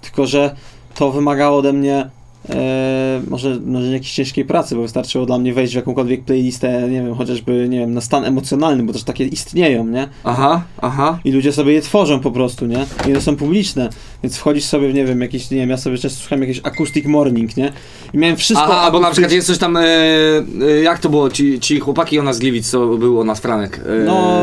[0.01, 0.55] Tylko, że
[0.95, 2.09] to wymagało ode mnie
[2.49, 7.01] e, może, może jakiejś ciężkiej pracy, bo wystarczyło dla mnie wejść w jakąkolwiek playlistę, nie
[7.01, 10.07] wiem, chociażby, nie wiem, na stan emocjonalny, bo też takie istnieją, nie?
[10.23, 11.19] Aha, aha.
[11.25, 12.85] I ludzie sobie je tworzą po prostu, nie?
[13.07, 13.89] I one są publiczne,
[14.23, 17.05] więc wchodzisz sobie w, nie wiem, jakiś, nie wiem, ja sobie często słucham jakiś acoustic
[17.05, 17.71] morning, nie?
[18.13, 18.67] I miałem wszystko...
[18.67, 22.19] Aha, albo na przykład jest coś tam, e, e, jak to było, ci, ci chłopaki
[22.19, 23.81] o nas z Gliwic, co było o nas Franek.
[23.85, 24.39] E, No,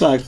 [0.00, 0.20] tak.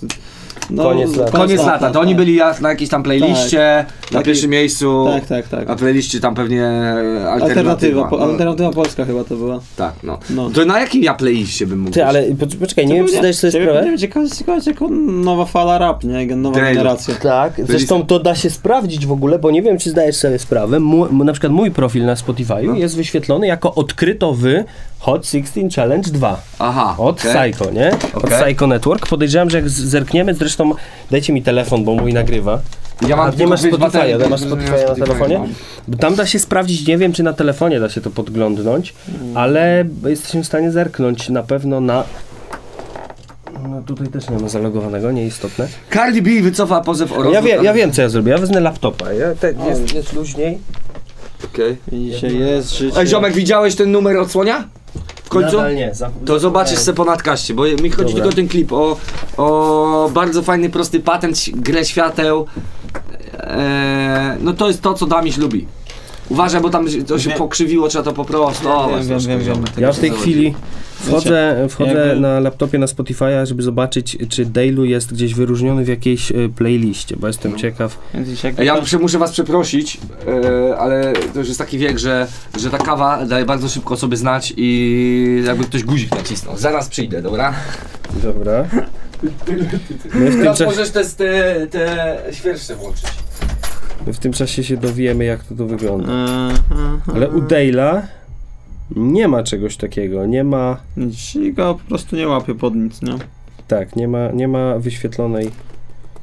[0.70, 1.32] No, Koniec lata.
[1.38, 2.16] Koniec lata, to oni tak.
[2.18, 5.06] byli na jakiejś tam playliście, na Taki- pierwszym miejscu.
[5.14, 5.70] Tak, tak, tak.
[5.70, 7.44] A playliście tam pewnie e, alternatywa.
[7.44, 9.60] Alternatywa, po, no, alternatywa polska chyba to była.
[9.76, 10.18] tak, no.
[10.30, 10.50] No.
[10.50, 13.36] To na jakim ja playliście bym mógł Ty, ale po- poczekaj, nie wiem, czy zdajesz
[13.36, 13.82] sobie sprawę?
[13.82, 16.36] będzie ciekawe, ciekawe jako nowa fala rap, nie?
[16.36, 17.14] Nowa generacja.
[17.14, 20.80] Tak, zresztą to da się sprawdzić w ogóle, bo nie wiem, czy zdajesz sobie sprawę.
[20.80, 24.64] Mu, na przykład mój profil na Spotify jest wyświetlony jako odkrytowy
[24.98, 26.40] Hot 16 Challenge 2.
[26.58, 27.52] Aha, Od okej.
[27.52, 27.90] Psycho, nie?
[28.14, 28.24] Od.
[28.30, 29.06] Psycho Network.
[29.06, 30.53] Podejrzewam, że jak zerkniemy, zresztą
[31.10, 32.60] dajcie mi telefon, bo mój nagrywa.
[33.08, 35.38] Ja mam A nie masz Spotify'a, nie masz Spotify'a na telefonie?
[35.38, 35.46] no.
[35.88, 38.94] Bo tam da się sprawdzić, nie wiem czy na telefonie da się to podglądnąć,
[39.34, 42.04] ale jesteśmy w stanie zerknąć na pewno na...
[43.68, 45.68] No tutaj też nie ma zalogowanego, nieistotne.
[45.92, 49.12] Cardi B wycofa pozew o Ja, wie, ja wiem co ja zrobię, ja wezmę laptopa,
[49.12, 50.58] ja, te, jest, jest luźniej.
[51.44, 51.76] Okej.
[51.92, 53.00] Dzisiaj jest życie.
[53.00, 54.64] Ej, ziomek, widziałeś ten numer odsłonia?
[55.34, 55.56] Końcu?
[55.56, 55.94] Nadal nie.
[55.94, 58.12] Za, To zobaczysz se po nadkaście, bo mi chodzi Dobra.
[58.14, 58.96] tylko o ten klip, o,
[59.36, 62.46] o bardzo fajny, prosty patent, grę świateł.
[63.40, 65.66] Eee, no to jest to, co Damiś lubi.
[66.28, 67.38] Uważaj, bo tam to się Wiem.
[67.38, 68.90] pokrzywiło, trzeba to poprostować.
[68.90, 69.54] Wiem, wiem, troszkę, wiem, wiem.
[69.54, 69.70] ziomek.
[69.78, 70.54] Ja w tej chwili
[71.08, 75.88] wchodzę, wchodzę jakby- na laptopie na Spotify'a, żeby zobaczyć, czy Dailu jest gdzieś wyróżniony w
[75.88, 77.98] jakiejś y, playliście, bo jestem ciekaw.
[78.24, 79.98] Dzisiaj Ej, Ja muszę, muszę was przeprosić,
[80.70, 82.26] e, ale to już jest taki wiek, że,
[82.60, 86.56] że ta kawa daje bardzo szybko sobie znać i jakby ktoś guzik nacisnął.
[86.58, 87.54] Zaraz przyjdę, dobra?
[88.22, 88.64] Dobra.
[90.14, 93.04] My w Teraz możesz te, te, te świerszcze włączyć.
[94.06, 96.08] my w tym czasie się dowiemy, jak to, to wygląda.
[96.12, 96.54] Eee,
[97.14, 98.00] Ale u Dale'a
[98.96, 100.76] nie ma czegoś takiego, nie ma,
[101.52, 103.14] go po prostu nie łapie pod nic, nie?
[103.68, 105.50] tak, nie ma, nie ma wyświetlonej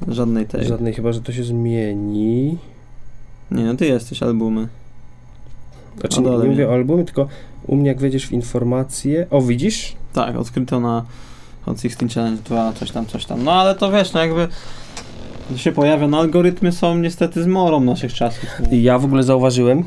[0.07, 0.65] Żadnej tej.
[0.65, 2.57] żadnej, chyba, że to się zmieni.
[3.51, 4.67] Nie, no ty jesteś albumy.
[5.99, 7.27] Znaczy, Na nie, nie mówię o albumie, tylko
[7.67, 9.95] u mnie jak wejdziesz w informacje, o widzisz?
[10.13, 11.05] Tak, odkryto na
[11.61, 13.43] Hot 16 Challenge 2, coś tam, coś tam.
[13.43, 14.47] No ale to wiesz, no jakby
[15.55, 18.49] się pojawia, no algorytmy są niestety zmorą naszych czasów.
[18.71, 19.83] ja w ogóle zauważyłem,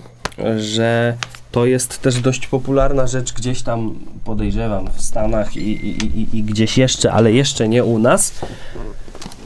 [0.59, 1.17] że
[1.55, 6.43] to jest też dość popularna rzecz gdzieś tam, podejrzewam, w Stanach i, i, i, i
[6.43, 8.33] gdzieś jeszcze, ale jeszcze nie u nas.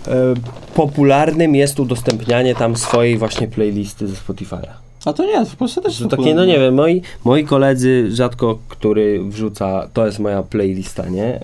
[0.07, 0.35] E,
[0.75, 4.88] popularnym jest udostępnianie tam swojej właśnie playlisty ze Spotify'a.
[5.05, 8.09] A to nie, w Polsce też Że są takie, no nie wiem, moi, moi koledzy
[8.11, 11.41] rzadko, który wrzuca, to jest moja playlista, nie?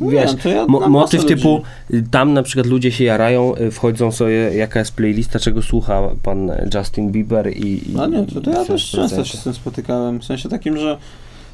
[0.00, 2.06] Nie, Wiesz, to ja mo, motyw typu, ludzi.
[2.10, 6.52] tam na przykład ludzie się jarają, y, wchodzą sobie, jaka jest playlista, czego słucha pan
[6.74, 7.90] Justin Bieber i...
[7.90, 10.20] i No nie, to, to ja też często się z tym spotykałem.
[10.20, 10.98] W sensie takim, że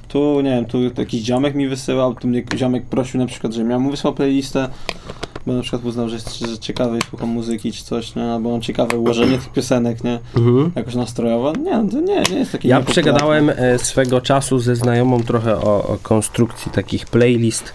[0.09, 3.71] tu, nie wiem, tu jakiś ziomek mi wysyłał, tu mnie ziomek prosił na przykład, żebym
[3.71, 4.69] ja mu wysłał playlistę,
[5.47, 8.25] bo na przykład uznał, że jest że ciekawy słucham muzyki czy coś, nie?
[8.25, 10.19] Albo mam ciekawe ułożenie tych piosenek, nie?
[10.37, 10.73] Mhm.
[10.77, 11.53] Jakoś nastrojowo.
[11.53, 15.57] Nie, no to nie, nie jest taki Ja przegadałem e, swego czasu ze znajomą trochę
[15.57, 17.73] o, o konstrukcji takich playlist.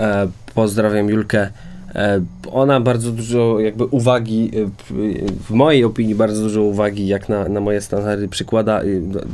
[0.00, 1.50] E, pozdrawiam Julkę.
[1.94, 2.20] E,
[2.52, 4.70] ona bardzo dużo jakby uwagi, e,
[5.44, 8.84] w mojej opinii bardzo dużo uwagi jak na, na moje standardy przykłada e,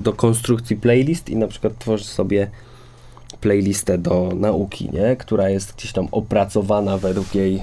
[0.03, 2.51] do konstrukcji playlist i na przykład tworzy sobie
[3.41, 5.17] playlistę do nauki, nie?
[5.17, 7.63] która jest gdzieś tam opracowana według jej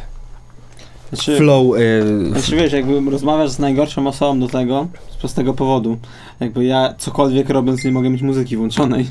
[1.09, 1.75] Znaczy, flow.
[1.77, 5.97] E, Znaczy wiesz, jakby rozmawiasz z najgorszą osobą do tego, z prostego powodu.
[6.39, 9.07] Jakby ja cokolwiek robiąc nie mogę mieć muzyki włączonej.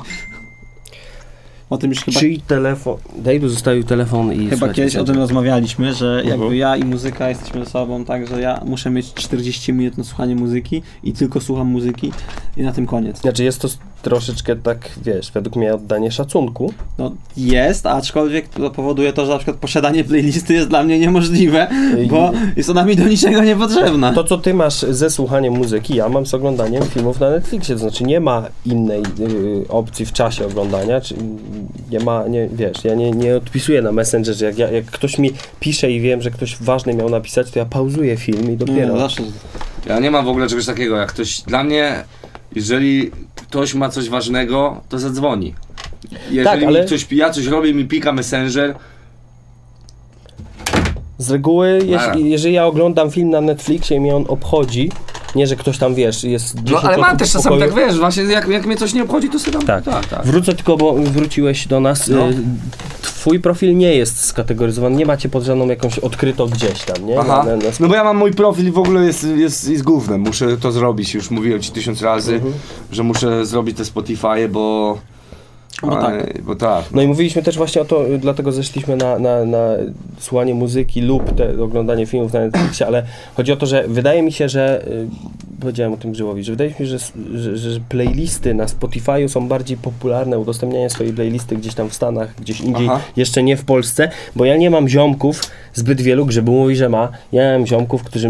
[1.69, 2.97] O tym już chyba, Czyj telefon?
[3.17, 6.55] Dejdu zostawił telefon i chyba kiedyś o tym rozmawialiśmy, że jakby Mhm.
[6.55, 10.35] ja i muzyka jesteśmy ze sobą tak, że ja muszę mieć 40 minut na słuchanie
[10.35, 12.11] muzyki i tylko słucham muzyki
[12.57, 13.21] i na tym koniec.
[13.21, 13.67] Znaczy jest to
[14.05, 16.73] troszeczkę tak, wiesz, według mnie oddanie szacunku.
[16.97, 21.67] No jest, aczkolwiek to powoduje to, że na przykład posiadanie playlisty jest dla mnie niemożliwe,
[22.09, 24.13] bo jest ona mi do niczego niepotrzebna.
[24.13, 27.79] To, co ty masz ze słuchaniem muzyki, ja mam z oglądaniem filmów na Netflixie, to
[27.79, 31.15] znaczy nie ma innej y, opcji w czasie oglądania, czy
[31.91, 35.31] nie ma, nie, wiesz, ja nie, nie odpisuję na Messengerze, jak, ja, jak ktoś mi
[35.59, 38.93] pisze i wiem, że ktoś ważny miał napisać, to ja pauzuję film i nie, dopiero...
[38.93, 39.23] no, zawsze
[39.85, 42.03] Ja nie mam w ogóle czegoś takiego, jak ktoś, dla mnie,
[42.55, 43.11] jeżeli
[43.47, 45.53] ktoś ma coś ważnego, to zadzwoni.
[46.29, 48.75] Jeżeli Tak, ale- mi ktoś, ja coś robię, mi pika Messenger,
[51.17, 54.91] Z reguły, jeśli, jeżeli ja oglądam film na Netflixie i mnie on obchodzi,
[55.35, 58.23] nie, że ktoś tam, wiesz, jest 10 no ale mam też czasami tak, wiesz, właśnie
[58.23, 59.83] jak, jak mnie coś nie obchodzi, to sobie tam, Tak.
[59.83, 60.25] tak, tak.
[60.25, 62.07] Wrócę tylko, bo wróciłeś do nas.
[62.07, 62.27] No.
[63.25, 67.19] Twój profil nie jest skategoryzowany, nie macie pod żadną jakąś odkryto gdzieś tam, nie?
[67.19, 67.43] Aha.
[67.45, 70.57] Na, na, No bo ja mam mój profil w ogóle jest, jest, jest głównym, muszę
[70.57, 72.53] to zrobić, już mówiłem ci tysiąc razy, Mhm.
[72.91, 74.97] że muszę zrobić te Spotify, bo
[75.81, 76.35] Bo tak.
[76.35, 76.85] Ej, Bo tak.
[76.91, 79.69] No i mówiliśmy też właśnie o to, y, dlatego zeszliśmy na, na, na
[80.19, 83.03] słuchanie muzyki lub te, oglądanie filmów na Netflixie, ale
[83.35, 85.07] chodzi o to, że wydaje mi się, że y,
[85.59, 86.97] powiedziałem o tym Grzybowi, że wydaje mi się, że,
[87.33, 92.35] że, że playlisty na Spotify'u są bardziej popularne, udostępnianie swojej playlisty gdzieś tam w Stanach,
[92.41, 93.01] gdzieś indziej, Aha.
[93.15, 95.41] jeszcze nie w Polsce, bo ja nie mam ziomków
[95.73, 98.29] zbyt wielu, Grzybu mówi, że ma, ja mam ziomków, którzy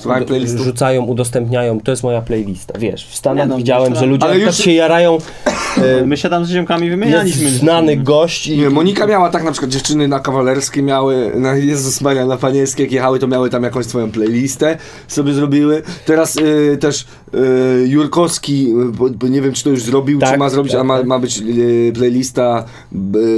[0.00, 0.60] Słuchaj playlistów.
[0.60, 4.46] rzucają, udostępniają, to jest moja playlista, wiesz, w Stanach no, widziałem, że ludzie ale już-
[4.46, 5.18] już się jarają,
[6.02, 7.50] y, My się tam z ziomkami jest wymienialiśmy.
[7.50, 12.00] znany gość i Nie, Monika miała tak na przykład dziewczyny na kawalerskie miały, na Jezus
[12.00, 15.82] Maria, na panielskie jak jechały, to miały tam jakąś swoją playlistę sobie zrobiły.
[16.06, 20.38] Teraz y, też y, Jurkowski, bo, bo nie wiem czy to już zrobił, Tak, czy
[20.38, 21.06] ma zrobić, tak, a ma, tak.
[21.06, 22.64] ma być y, playlista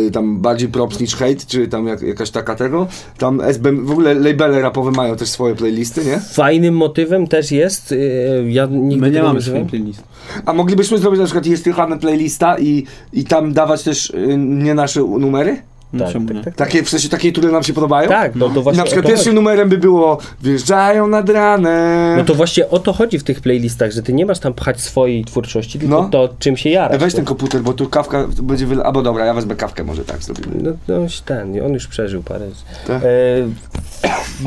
[0.06, 2.86] y, tam bardziej props niż hate, czy tam jak, jakaś taka tego.
[3.18, 6.20] Tam SB, w ogóle labele rapowe mają też swoje playlisty, nie?
[6.32, 9.60] Fajnym motywem też jest, yy, ja nigdy My nie mamy używam.
[9.60, 10.02] swojej playlisty.
[10.46, 14.74] A moglibyśmy zrobić na przykład jest tylko playlista i, i tam dawać też y, nie
[14.74, 15.56] nasze numery?
[15.92, 16.42] No Tak, tak, nie?
[16.44, 16.54] tak.
[16.54, 18.08] Takie, w sensie takie, które nam się podobają?
[18.08, 19.34] Tak, no to I właśnie na przykład pierwszym chodzi.
[19.34, 22.18] numerem by było Wjeżdżają nad ranem.
[22.18, 24.80] No to właśnie o to chodzi w tych playlistach, że ty nie masz tam pchać
[24.80, 26.08] swojej twórczości, tylko No.
[26.08, 26.98] to, czym się jarasz.
[27.00, 27.16] Weź no.
[27.16, 28.82] ten komputer, bo tu kawka będzie wyle...
[28.84, 30.54] Albo dobra, ja wezmę kawkę, może tak zrobimy.
[30.62, 32.46] No, no ten, on już przeżył parę.
[32.86, 33.02] Tak?
[33.04, 33.08] E,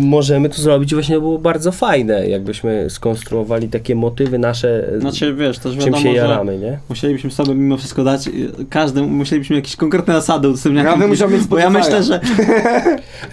[0.01, 5.33] możemy to zrobić właśnie, to było bardzo fajne, jakbyśmy skonstruowali takie motywy nasze, e, Znaczy
[5.33, 6.79] wiesz, też czym wiadomo, się że jaramy, nie?
[6.89, 8.31] musielibyśmy sobie mimo wszystko dać, y,
[8.69, 10.85] każdemu musielibyśmy jakieś konkretne zasady udostępniać.
[10.85, 12.19] Ja bym musiał mieć Bo ja myślę, że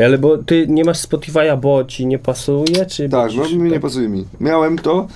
[0.07, 3.09] Ale bo ty nie masz Spotify'a, bo ci nie pasuje, czy...
[3.09, 4.25] Tak, no mi nie pasuje mi.
[4.41, 5.07] Miałem to,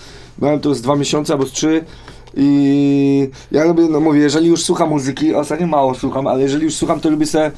[0.43, 1.85] miałem to z dwa miesiące albo z trzy
[2.37, 6.75] i ja lubię, no mówię, jeżeli już słucham muzyki, ostatnio mało słucham, ale jeżeli już
[6.75, 7.51] słucham, to lubię se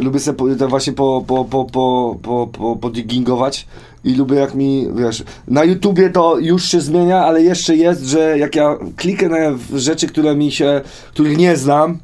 [0.00, 3.66] lubię se po, właśnie po, po, po, po, po, po, podiggingować
[4.04, 8.38] i lubię jak mi, wiesz, na YouTubie to już się zmienia, ale jeszcze jest, że
[8.38, 10.80] jak ja kliknę w rzeczy, które mi się,
[11.12, 11.98] których nie znam,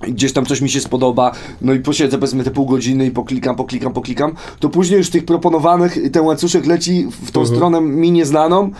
[0.00, 1.32] gdzieś tam coś mi się spodoba,
[1.62, 5.24] no i posiedzę powiedzmy te pół godziny i poklikam, poklikam, poklikam, to później już tych
[5.24, 8.70] proponowanych ten łańcuszek leci w tą stronę mi nieznaną,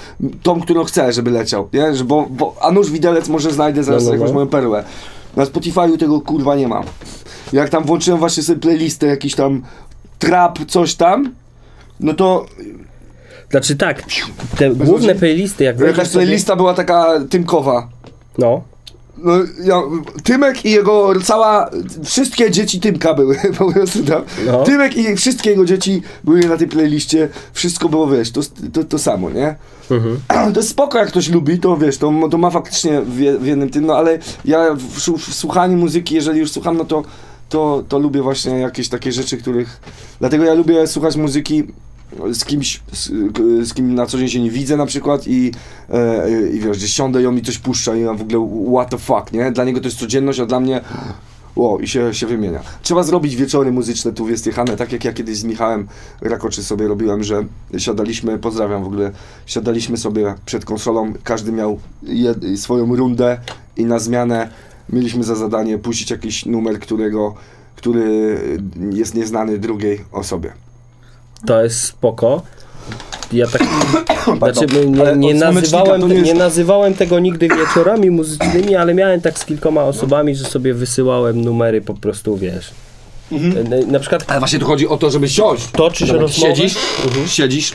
[0.42, 1.94] tą, którą chcę, żeby leciał, nie?
[1.94, 4.34] Że Bo, bo, a nuż widelec może znajdę zaraz No, no, jakąś no.
[4.34, 4.84] moją perłę.
[5.36, 6.84] Na Spotify'u tego kurwa nie mam.
[7.52, 9.62] Jak tam włączyłem właśnie sobie playlistę, jakiś tam
[10.18, 11.32] trap, coś tam,
[12.00, 12.46] no to
[13.50, 14.02] Znaczy tak,
[14.58, 17.88] te główne playlisty, jak jakaś playlista była taka tymkowa.
[18.38, 18.62] No,
[19.22, 19.32] No,
[19.64, 19.82] ja,
[20.24, 21.70] Tymek i jego cała,
[22.04, 24.22] wszystkie dzieci Tymka były po prostu tam.
[24.46, 24.62] No.
[24.64, 28.40] Tymek i wszystkie jego dzieci były na tej playliście, wszystko było, wiesz, to,
[28.72, 29.54] to, to samo, nie?
[29.90, 30.20] mhm.
[30.54, 33.70] To jest spoko, jak ktoś lubi, to wiesz, to, to ma faktycznie w, w jednym
[33.70, 37.02] tym, no ale ja w, w, w słuchaniu muzyki, jeżeli już słucham, no to,
[37.48, 39.80] to, to lubię właśnie jakieś takie rzeczy, których,
[40.20, 41.64] dlatego ja lubię słuchać muzyki
[42.32, 43.10] z kimś, z,
[43.68, 45.52] z kim na co dzień się nie widzę na przykład i,
[45.90, 48.98] e, i wiesz, gdzieś siądę on mi coś puszcza i ja w ogóle what the
[48.98, 49.52] fuck, nie?
[49.52, 50.80] Dla niego to jest codzienność, a dla mnie
[51.58, 52.60] Wow, i się, się wymienia.
[52.82, 55.88] Trzeba zrobić wieczory muzyczne tu w Jestiechane, tak jak ja kiedyś z Michałem
[56.20, 57.44] Rakoczy sobie robiłem, że
[57.78, 59.10] siadaliśmy, pozdrawiam w ogóle,
[59.46, 63.38] siadaliśmy sobie przed konsolą, każdy miał jed, swoją rundę
[63.76, 64.48] i na zmianę
[64.92, 67.34] mieliśmy za zadanie puścić jakiś numer, którego,
[67.76, 68.38] który
[68.92, 70.52] jest nieznany drugiej osobie.
[71.46, 72.42] To jest spoko.
[73.32, 73.62] Ja tak,
[74.38, 79.82] znaczy nie, nie, nazywałem, nie nazywałem tego nigdy wieczorami muzycznymi, ale miałem tak z kilkoma
[79.84, 82.70] osobami, że sobie wysyłałem numery po prostu, wiesz.
[83.30, 85.66] Na- Na przykład Ale właśnie tu chodzi o to, żeby siąść.
[85.70, 86.56] toczysz Dobra, rozmowę.
[86.56, 86.76] Siedzisz,
[87.26, 87.74] siedzisz,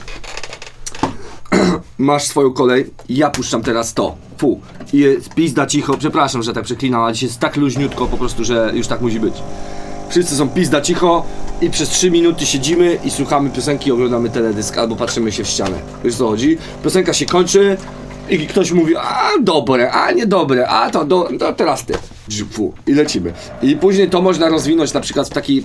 [1.97, 4.59] masz swoją kolej, ja puszczam teraz to, fu,
[4.93, 8.43] i jest pizda cicho, przepraszam, że tak przeklinam, ale dzisiaj jest tak luźniutko po prostu,
[8.43, 9.33] że już tak musi być.
[10.13, 11.25] Wszyscy są pizda cicho
[11.61, 15.77] i przez 3 minuty siedzimy i słuchamy piosenki, oglądamy teledysk albo patrzymy się w ścianę.
[16.03, 16.57] Wiesz co chodzi?
[16.83, 17.77] Piosenka się kończy
[18.41, 21.93] i ktoś mówi, a dobre, a niedobre, a to, do, to teraz ty.
[22.51, 23.33] Fu, I lecimy.
[23.61, 25.63] I później to można rozwinąć na przykład w taki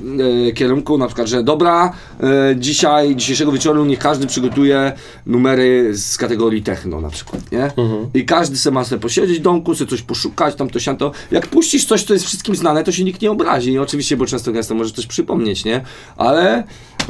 [0.48, 4.92] e, kierunku, na przykład, że dobra, e, dzisiaj, dzisiejszego wieczoru niech każdy przygotuje
[5.26, 7.70] numery z kategorii techno na przykład, nie?
[8.14, 11.12] I każdy se ma sobie posiedzieć w domku, sobie coś poszukać, tam to sianto.
[11.30, 13.72] Jak puścisz coś, co jest wszystkim znane, to się nikt nie obrazi.
[13.72, 15.80] I oczywiście, bo często gęsto może coś przypomnieć, nie?
[16.16, 16.64] Ale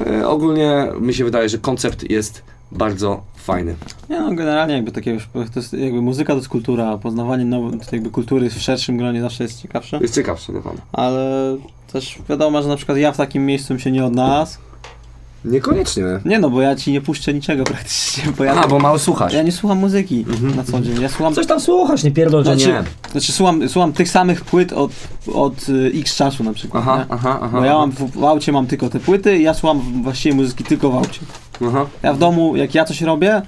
[0.06, 3.74] e, ogólnie mi się wydaje, że koncept jest bardzo fajny.
[4.10, 7.80] Nie no, generalnie jakby takie, wiesz, to jest, jakby muzyka to jest kultura, poznawanie nowej,
[7.92, 10.80] jakby kultury w szerszym gronie zawsze jest ciekawsze, Jest ciekawsze, na pewno.
[10.92, 11.56] ale
[11.92, 14.58] też wiadomo, że na przykład ja w takim miejscu się nie odnalazł.
[15.48, 16.04] Niekoniecznie.
[16.24, 19.32] Nie no, bo ja ci nie puszczę niczego praktycznie, bo ja, A, bo mało słuchasz.
[19.32, 20.24] ja nie słucham muzyki
[20.56, 21.34] na co dzień, ja słucham...
[21.34, 23.10] Coś tam słuchasz, nie pierdol, że Znaczy, nie.
[23.12, 24.90] znaczy słucham, słucham tych samych płyt od,
[25.34, 27.04] od y, x czasu na przykład, Aha, nie?
[27.08, 27.58] aha, aha.
[27.58, 30.64] Bo ja mam w, w aucie mam tylko te płyty i ja słucham właściwie muzyki
[30.64, 31.20] tylko w aucie.
[31.68, 31.86] Aha.
[32.02, 33.42] Ja w domu, jak ja coś robię,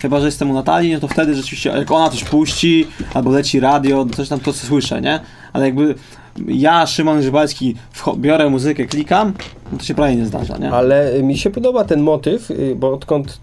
[0.00, 3.60] Chyba, że jestem u Natalii, no to wtedy rzeczywiście, jak ona coś puści, albo leci
[3.60, 5.20] radio, coś tam to słyszę, nie?
[5.52, 5.94] Ale jakby
[6.48, 7.74] ja, Szymon Grzybalski,
[8.16, 9.32] biorę muzykę, klikam,
[9.72, 10.70] no to się prawie nie zdarza, nie?
[10.70, 13.40] Ale y, mi się podoba ten motyw, y, bo odkąd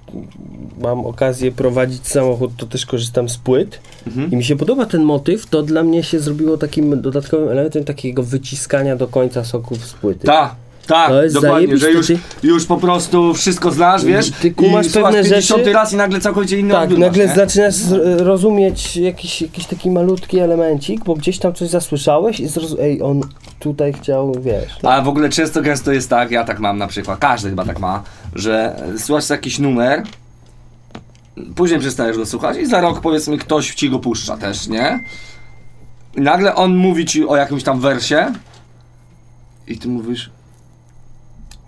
[0.81, 3.79] mam okazję prowadzić samochód, to też korzystam z płyt.
[4.07, 4.31] Mhm.
[4.31, 8.23] I mi się podoba ten motyw, to dla mnie się zrobiło takim dodatkowym elementem takiego
[8.23, 10.27] wyciskania do końca soków z płyty.
[10.27, 10.55] Tak,
[10.87, 12.11] tak, To jest dokładnie, że już,
[12.43, 15.73] już po prostu wszystko znasz, wiesz, Ty kumasz i pewne 50 rzeczy.
[15.73, 17.75] raz i nagle całkowicie inny Tak, odbiór nagle masz, zaczynasz
[18.17, 22.77] rozumieć jakiś, jakiś taki malutki elemencik, bo gdzieś tam coś zasłyszałeś i zrozum...
[22.81, 23.21] Ej, on
[23.59, 24.71] tutaj chciał, wiesz.
[24.83, 27.79] A w ogóle często gęsto jest tak, ja tak mam na przykład, każdy chyba tak
[27.79, 28.03] ma,
[28.35, 30.03] że słuchasz jakiś numer,
[31.55, 34.99] później przestajesz go słuchać i za rok powiedzmy ktoś ci go puszcza też, nie?
[36.17, 38.33] I nagle on mówi ci o jakimś tam wersie
[39.67, 40.29] i ty mówisz,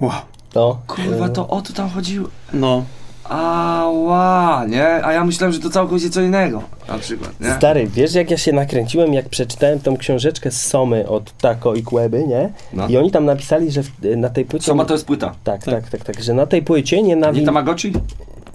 [0.02, 0.12] Wow.
[0.54, 2.28] To, kurwa to o to tam chodziło.
[2.54, 2.84] No.
[3.24, 5.06] Ała, nie?
[5.06, 7.54] A ja myślałem, że to całkowicie co innego, na przykład, nie?
[7.54, 11.84] Stary, wiesz jak ja się nakręciłem, jak przeczytałem tą książeczkę z Somy od Tako i
[11.84, 12.50] Kłeby, nie?
[12.74, 12.88] No.
[12.88, 14.66] I oni tam napisali, że w, na tej płycie...
[14.66, 15.36] Soma to jest płyta.
[15.44, 17.46] Tak, tak, tak, tak, że na tej płycie nie Nie nawin...
[17.46, 17.94] Tamagotchi?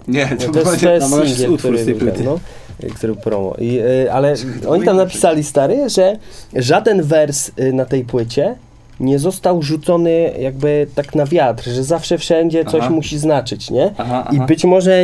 [0.07, 2.23] Nie, to, No, to jest, to jest singiel, utwór który, z tej był płyty.
[2.23, 2.39] no,
[2.83, 3.55] y, który promo.
[3.57, 4.35] I, y, ale
[4.67, 6.17] oni tam napisali, stary, że
[6.55, 8.55] żaden wers y, na tej płycie
[8.99, 12.89] nie został rzucony jakby tak na wiatr, że zawsze wszędzie coś Aha.
[12.89, 13.93] musi znaczyć, nie?
[13.97, 14.45] Aha, I aha.
[14.45, 15.03] być może...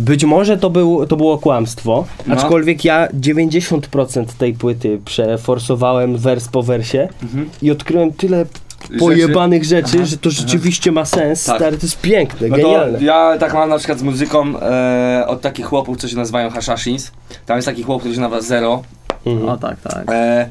[0.00, 2.34] Być może to, był, to było kłamstwo, No.
[2.34, 7.50] aczkolwiek ja 90% tej płyty przeforsowałem wers po wersie Mhm.
[7.62, 8.46] i odkryłem tyle
[8.82, 11.56] Rzeczy- pojebanych rzeczy, Aha, że to rzeczywiście ma sens, Tak.
[11.56, 12.98] stary, to jest piękne, No to genialne.
[13.04, 17.12] ja tak mam na przykład z muzyką e, od takich chłopów, co się nazywają Hashashins.
[17.46, 18.82] Tam jest taki chłop, który się nazywa Zero.
[19.26, 19.48] Mhm.
[19.48, 20.04] O tak, tak.
[20.10, 20.48] E,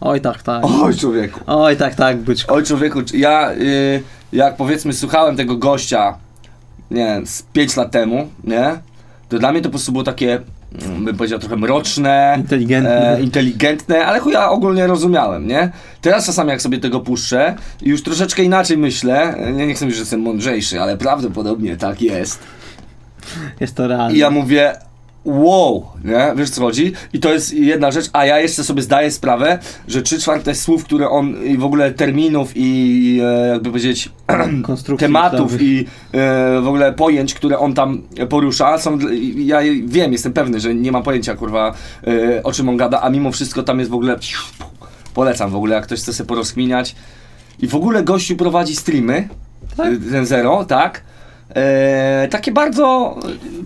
[0.00, 0.64] Oj tak, tak.
[0.82, 2.54] oj człowieku, Oj tak, tak, byczku.
[2.54, 6.14] oj człowieku, ja y, jak powiedzmy słuchałem tego gościa,
[6.90, 8.78] nie wiem, z 5 lat temu, nie?
[9.28, 10.40] To dla mnie to po prostu było takie,
[10.86, 13.16] mm, bym powiedział, trochę mroczne, Inteligentne.
[13.16, 15.70] e, inteligentne, ale chuja ogólnie rozumiałem, nie?
[16.00, 19.96] Teraz czasami jak sobie tego puszczę i już troszeczkę inaczej myślę, nie, nie chcę mówić,
[19.96, 22.38] że jestem mądrzejszy, ale prawdopodobnie tak jest.
[23.60, 24.14] Jest to realne.
[24.14, 24.72] I ja mówię,
[25.24, 26.32] wow, nie?
[26.36, 26.92] Wiesz co chodzi?
[27.12, 30.84] I to jest jedna rzecz, a ja jeszcze sobie zdaję sprawę, że trzy czwarte słów,
[30.84, 34.10] które on, i w ogóle terminów i e, jakby powiedzieć
[34.98, 38.98] tematów i e, w ogóle pojęć, które on tam porusza, są,
[39.36, 41.74] ja wiem, jestem pewny, że nie mam pojęcia, kurwa,
[42.06, 44.16] e, o czym on gada, a mimo wszystko tam jest w ogóle,
[45.14, 46.94] polecam w ogóle, jak ktoś chce sobie porozkminiać.
[47.62, 49.28] I w ogóle gościu prowadzi streamy,
[49.76, 49.86] Tak?
[49.86, 51.02] e, ten Zero, tak?
[51.56, 53.16] E, takie bardzo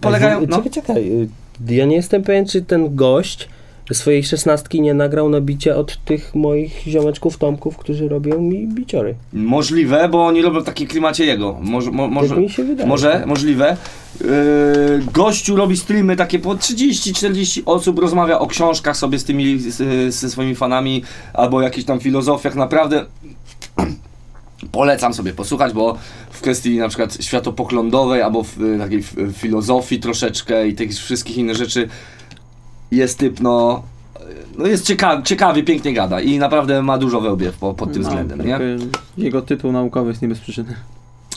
[0.00, 0.56] polegają, no.
[0.56, 1.28] Czekaj, czekaj.
[1.68, 3.48] Ja nie jestem pewien, czy ten gość
[3.92, 9.14] swojej szesnastki nie nagrał na bicie od tych moich ziomeczków, Tomków, którzy robią mi biciory.
[9.32, 11.58] Możliwe, bo oni robią w takim klimacie jego.
[11.60, 12.88] Może, mo, Tak mi się wydaje.
[12.88, 13.76] może możliwe.
[14.20, 14.26] Yy,
[15.12, 20.30] gościu robi streamy takie po 30-40 osób, rozmawia o książkach sobie z tymi, z, ze
[20.30, 22.54] swoimi fanami, albo o jakichś tam filozofiach.
[22.54, 23.04] Naprawdę
[24.72, 25.98] polecam sobie posłuchać, bo
[26.30, 31.38] w kwestii na przykład światopoglądowej, albo w y, takiej f- filozofii troszeczkę i tych wszystkich
[31.38, 31.88] innych rzeczy
[32.90, 33.82] jest typ, no,
[34.58, 38.08] no jest ciekawy, ciekawie, pięknie gada i naprawdę ma dużo wełbiew po, pod tym No,
[38.08, 38.58] względem, nie?
[39.18, 40.74] Jego tytuł naukowy jest nie bez przyczyny.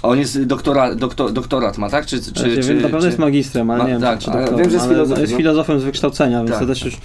[0.04, 2.06] On jest doktora, doktor, doktorat ma, tak?
[2.06, 4.20] Czy, czy, Czy, czy, wiem, na pewno czy- jest magistrem, ale Ma- nie wiem, tak,
[4.20, 4.58] czy doktorem.
[4.58, 5.38] wiem, że jest ale filozofem, jest no.
[5.38, 6.60] filozofem z wykształcenia, więc Tak.
[6.60, 6.98] to też już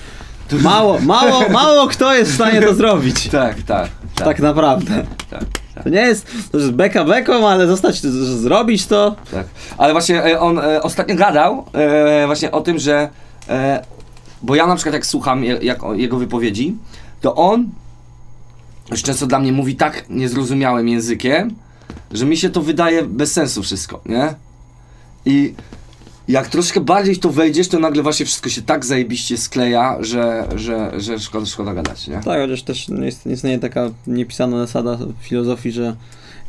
[0.62, 3.28] mało, mało, mało kto jest w stanie to zrobić.
[3.28, 5.04] Tak, tak, tak, Tak naprawdę.
[5.30, 5.44] tak, tak,
[5.82, 9.16] To nie jest, to jest beka beką, ale zostać, zrobić to.
[9.30, 9.46] tak.
[9.78, 13.08] Ale właśnie e, on e, ostatnio gadał e, właśnie o tym, że
[13.48, 13.84] e,
[14.42, 16.76] bo ja na przykład jak słucham je, jak, o- jego wypowiedzi,
[17.20, 17.66] to on
[18.90, 21.54] już często dla mnie mówi tak niezrozumiałym językiem,
[22.10, 24.34] że mi się to wydaje bez sensu wszystko, nie?
[25.26, 25.54] I
[26.28, 30.48] jak troszkę bardziej w to wejdziesz, to nagle właśnie wszystko się tak zajebiście skleja, że,
[30.56, 32.14] że, że szkoda, szkoda gadać, nie?
[32.14, 35.96] Tak, chociaż też nie jest, nie istnieje taka niepisana zasada filozofii, że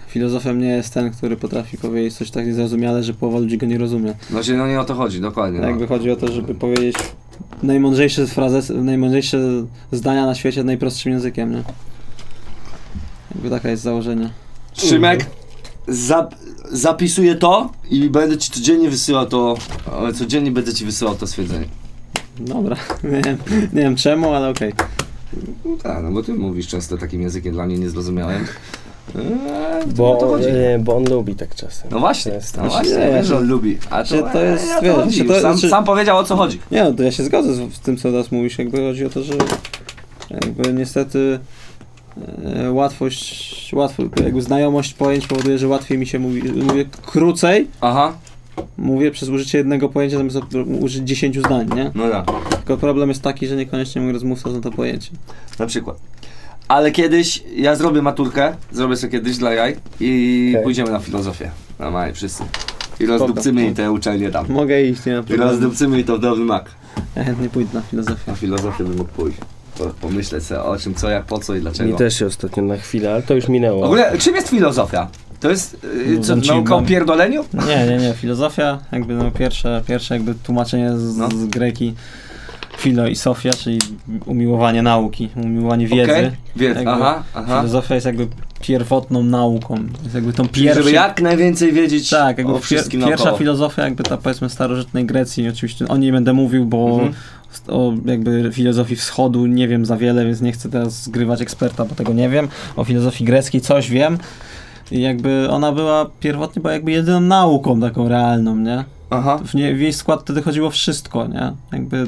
[0.08, 3.78] filozofem nie jest ten, który potrafi powiedzieć coś tak niezrozumiale, że połowa ludzi go nie
[3.78, 4.14] rozumie.
[4.30, 5.60] Znaczy, no nie o to chodzi, dokładnie.
[5.60, 5.68] No.
[5.68, 6.96] Jakby chodzi o to, żeby powiedzieć
[7.64, 9.40] najmądrzejsze frazy, najmądrzejsze
[9.92, 11.64] zdania na świecie najprostszym językiem, nie?
[13.36, 14.30] Jakby taka jest założenie.
[14.74, 15.26] Szymek,
[15.88, 16.36] zap,
[16.72, 19.56] zapisuję to i będę ci codziennie wysyłał to,
[20.16, 21.66] codziennie będę ci wysyłał to stwierdzenie.
[22.40, 23.38] Dobra, nie wiem,
[23.74, 24.74] nie wiem czemu, ale okej.
[25.66, 28.46] No tak, no bo ty mówisz często takim językiem dla mnie niezrozumiałym.
[29.16, 29.24] Eee,
[29.96, 31.88] Bo, to e, bo on lubi tak czasem.
[31.92, 33.78] No właśnie, To jest- no właśnie, nie, wiesz, że to- on lubi.
[33.90, 36.60] A to, to jest, e, o wiesz, to- sam, znaczy- sam powiedział o co chodzi.
[36.72, 38.58] Nie no, to ja się zgodzę z, z tym, co teraz mówisz.
[38.58, 39.34] Jakby chodzi o to, że
[40.30, 41.40] jakby niestety
[42.56, 48.14] e, łatwość, łatwo, jakby znajomość pojęć powoduje, że łatwiej mi się mówi, mówię krócej, Aha,
[48.78, 50.38] mówię przez użycie jednego pojęcia zamiast
[50.82, 51.92] użyć 10 zdań, nie?
[51.96, 52.26] No tak.
[52.56, 55.12] Tylko problem jest taki, że niekoniecznie mój rozmówca zna to pojęcie.
[55.60, 55.98] Na przykład.
[56.68, 60.64] Ale kiedyś ja zrobię maturkę, zrobię sobie kiedyś dla jaj i Okej.
[60.64, 61.52] pójdziemy na filozofię.
[61.80, 62.44] Normalnie wszyscy.
[63.00, 64.46] I rozdupcymy i te uczelnie tam.
[64.50, 65.52] Mogę iść, nie ma I problemu.
[65.52, 66.66] rozdupcymy i to w dobry mak.
[67.16, 68.32] Ja chętnie pójdę na filozofię.
[68.32, 69.38] Na filozofię bym mógł pójść.
[69.78, 71.90] Po, pomyśleć sobie o czym, co, jak, po co i dlaczego.
[71.90, 73.82] Mi też się ostatnio na chwilę, ale to już minęło.
[73.82, 75.08] W ogóle, czym jest filozofia?
[75.40, 77.46] To jest yy, co, nauka o pierdoleniu?
[77.68, 78.14] Nie, nie, nie.
[78.14, 81.30] Filozofia, jakby no pierwsze, pierwsze jakby tłumaczenie z, No.
[81.30, 81.94] z greki
[82.78, 83.80] filo i sofia, czyli
[84.26, 86.12] umiłowanie nauki, umiłowanie wiedzy.
[86.12, 87.60] Okej, wiedz, aha, aha.
[87.60, 88.28] Filozofia jest jakby
[88.68, 89.76] pierwotną nauką.
[90.04, 90.82] Jest jakby tą pierwszą.
[90.82, 95.50] żeby jak najwięcej wiedzieć Tak, jakby o pier, pierwsza filozofia jakby ta powiedzmy starożytnej Grecji,
[95.50, 97.14] oczywiście o niej będę mówił, bo Mhm.
[97.68, 101.96] o jakby filozofii wschodu nie wiem za wiele, więc nie chcę teraz zgrywać eksperta, bo
[101.96, 102.48] tego nie wiem.
[102.76, 104.18] O filozofii greckiej coś wiem.
[104.92, 108.84] I jakby ona była pierwotnie była jakby jedyną nauką taką realną, nie?
[109.10, 109.40] Aha.
[109.46, 111.52] W, nie, w jej skład wtedy chodziło wszystko, nie?
[111.72, 112.08] Jakby, e,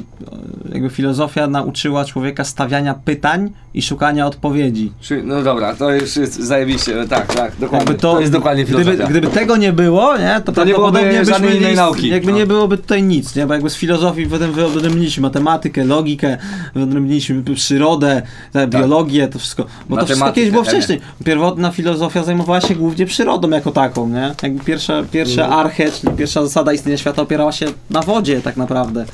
[0.76, 4.92] jakby filozofia nauczyła człowieka stawiania pytań i szukania odpowiedzi.
[5.00, 7.78] Czyli, no dobra, to już jest zajebiście, tak, tak, dokładnie.
[7.78, 8.92] Jakby to, jest dokładnie filozofia.
[8.92, 12.08] Gdyby, gdyby tego nie było, nie, to, To nie byłoby prawdopodobnie byśmy żadnej innej nauki.
[12.08, 12.38] Jakby No.
[12.38, 13.46] nie byłoby tutaj nic, nie?
[13.46, 16.36] Bo jakby z filozofii potem wyodrębniliśmy matematykę, logikę,
[16.74, 18.22] wyodrębniliśmy przyrodę,
[18.52, 19.66] tak, biologię, to wszystko.
[19.88, 21.00] Bo to wszystko kiedyś było wcześniej.
[21.24, 24.34] Pierwotna filozofia zajmowała się głównie przyrodą jako taką, nie?
[24.42, 25.60] Jakby pierwsza, pierwsza Mhm.
[25.66, 29.04] arche, czyli pierwsza zasada istnienia świata opierała się na wodzie tak naprawdę.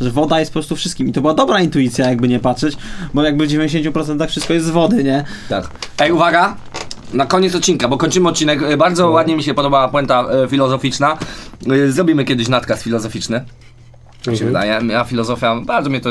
[0.00, 1.08] Że woda jest po prostu wszystkim.
[1.08, 2.76] I to była dobra intuicja, jakby nie patrzeć,
[3.14, 5.24] bo jakby w 90% wszystko jest z wody, nie?
[5.48, 5.70] Tak.
[5.98, 6.56] Ej, uwaga!
[7.12, 8.62] Na koniec odcinka, bo kończymy odcinek.
[8.62, 9.10] e, Bardzo No.
[9.10, 11.18] ładnie mi się podobała puenta e, filozoficzna.
[11.88, 13.44] E, Zrobimy kiedyś nadkaz filozoficzny.
[14.24, 14.80] Tak się wydaje.
[14.88, 16.10] Ja filozofia, bardzo mnie to,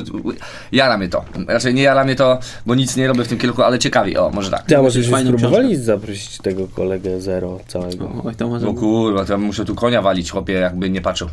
[0.71, 1.25] jara mnie to.
[1.47, 4.17] Raczej nie jara mnie to, bo nic nie robię w tym kierunku, ale ciekawi.
[4.17, 4.65] O, może tak.
[4.65, 8.11] Ty, a może byśmy spróbowali zaprosić tego kolegę Zero całego?
[8.25, 8.65] Oj, to może...
[8.65, 11.27] No kurwa, to ja muszę tu konia walić, chłopie, jakby nie patrzył.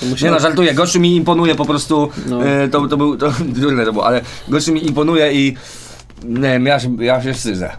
[0.00, 0.74] to musi- Nie no, żartuję.
[0.74, 2.08] Gościu mi imponuje po prostu.
[2.26, 2.44] No.
[2.46, 5.56] E, to, to był, to durne to było, ale gościu mi imponuje i
[6.24, 7.70] nie wiem, ja się, ja się wstydzę.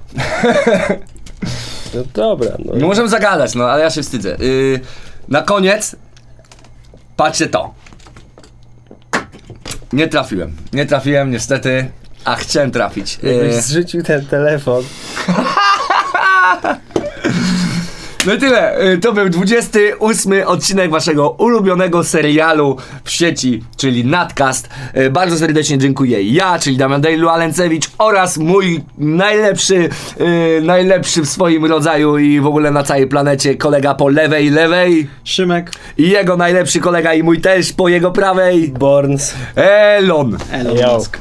[1.94, 2.76] No dobra, no.
[2.76, 4.38] Nie możemy zagadać, no ale ja się wstydzę.
[4.40, 4.80] Yy,
[5.28, 5.96] na koniec,
[7.16, 7.74] patrzcie to.
[9.94, 10.52] Nie trafiłem.
[10.74, 11.92] Nie trafiłem niestety,
[12.26, 13.20] a chciałem trafić.
[13.24, 14.84] Jakbyś Yy, zrzucił ten telefon.
[18.26, 18.78] no i tyle.
[18.84, 24.70] Yy, to był 28 odcinek waszego ulubionego serialu w sieci, czyli Nadcast.
[24.94, 29.90] Yy, bardzo serdecznie dziękuję ja, czyli Damian Dejlu Alencewicz oraz mój najlepszy,
[30.20, 35.08] yy, najlepszy w swoim rodzaju i w ogóle na całej planecie kolega po lewej, lewej.
[35.24, 39.34] Szymek, I jego najlepszy kolega i mój też po jego prawej Borns.
[39.56, 40.38] Elon.
[40.52, 40.94] Elon.
[40.94, 41.18] Musk.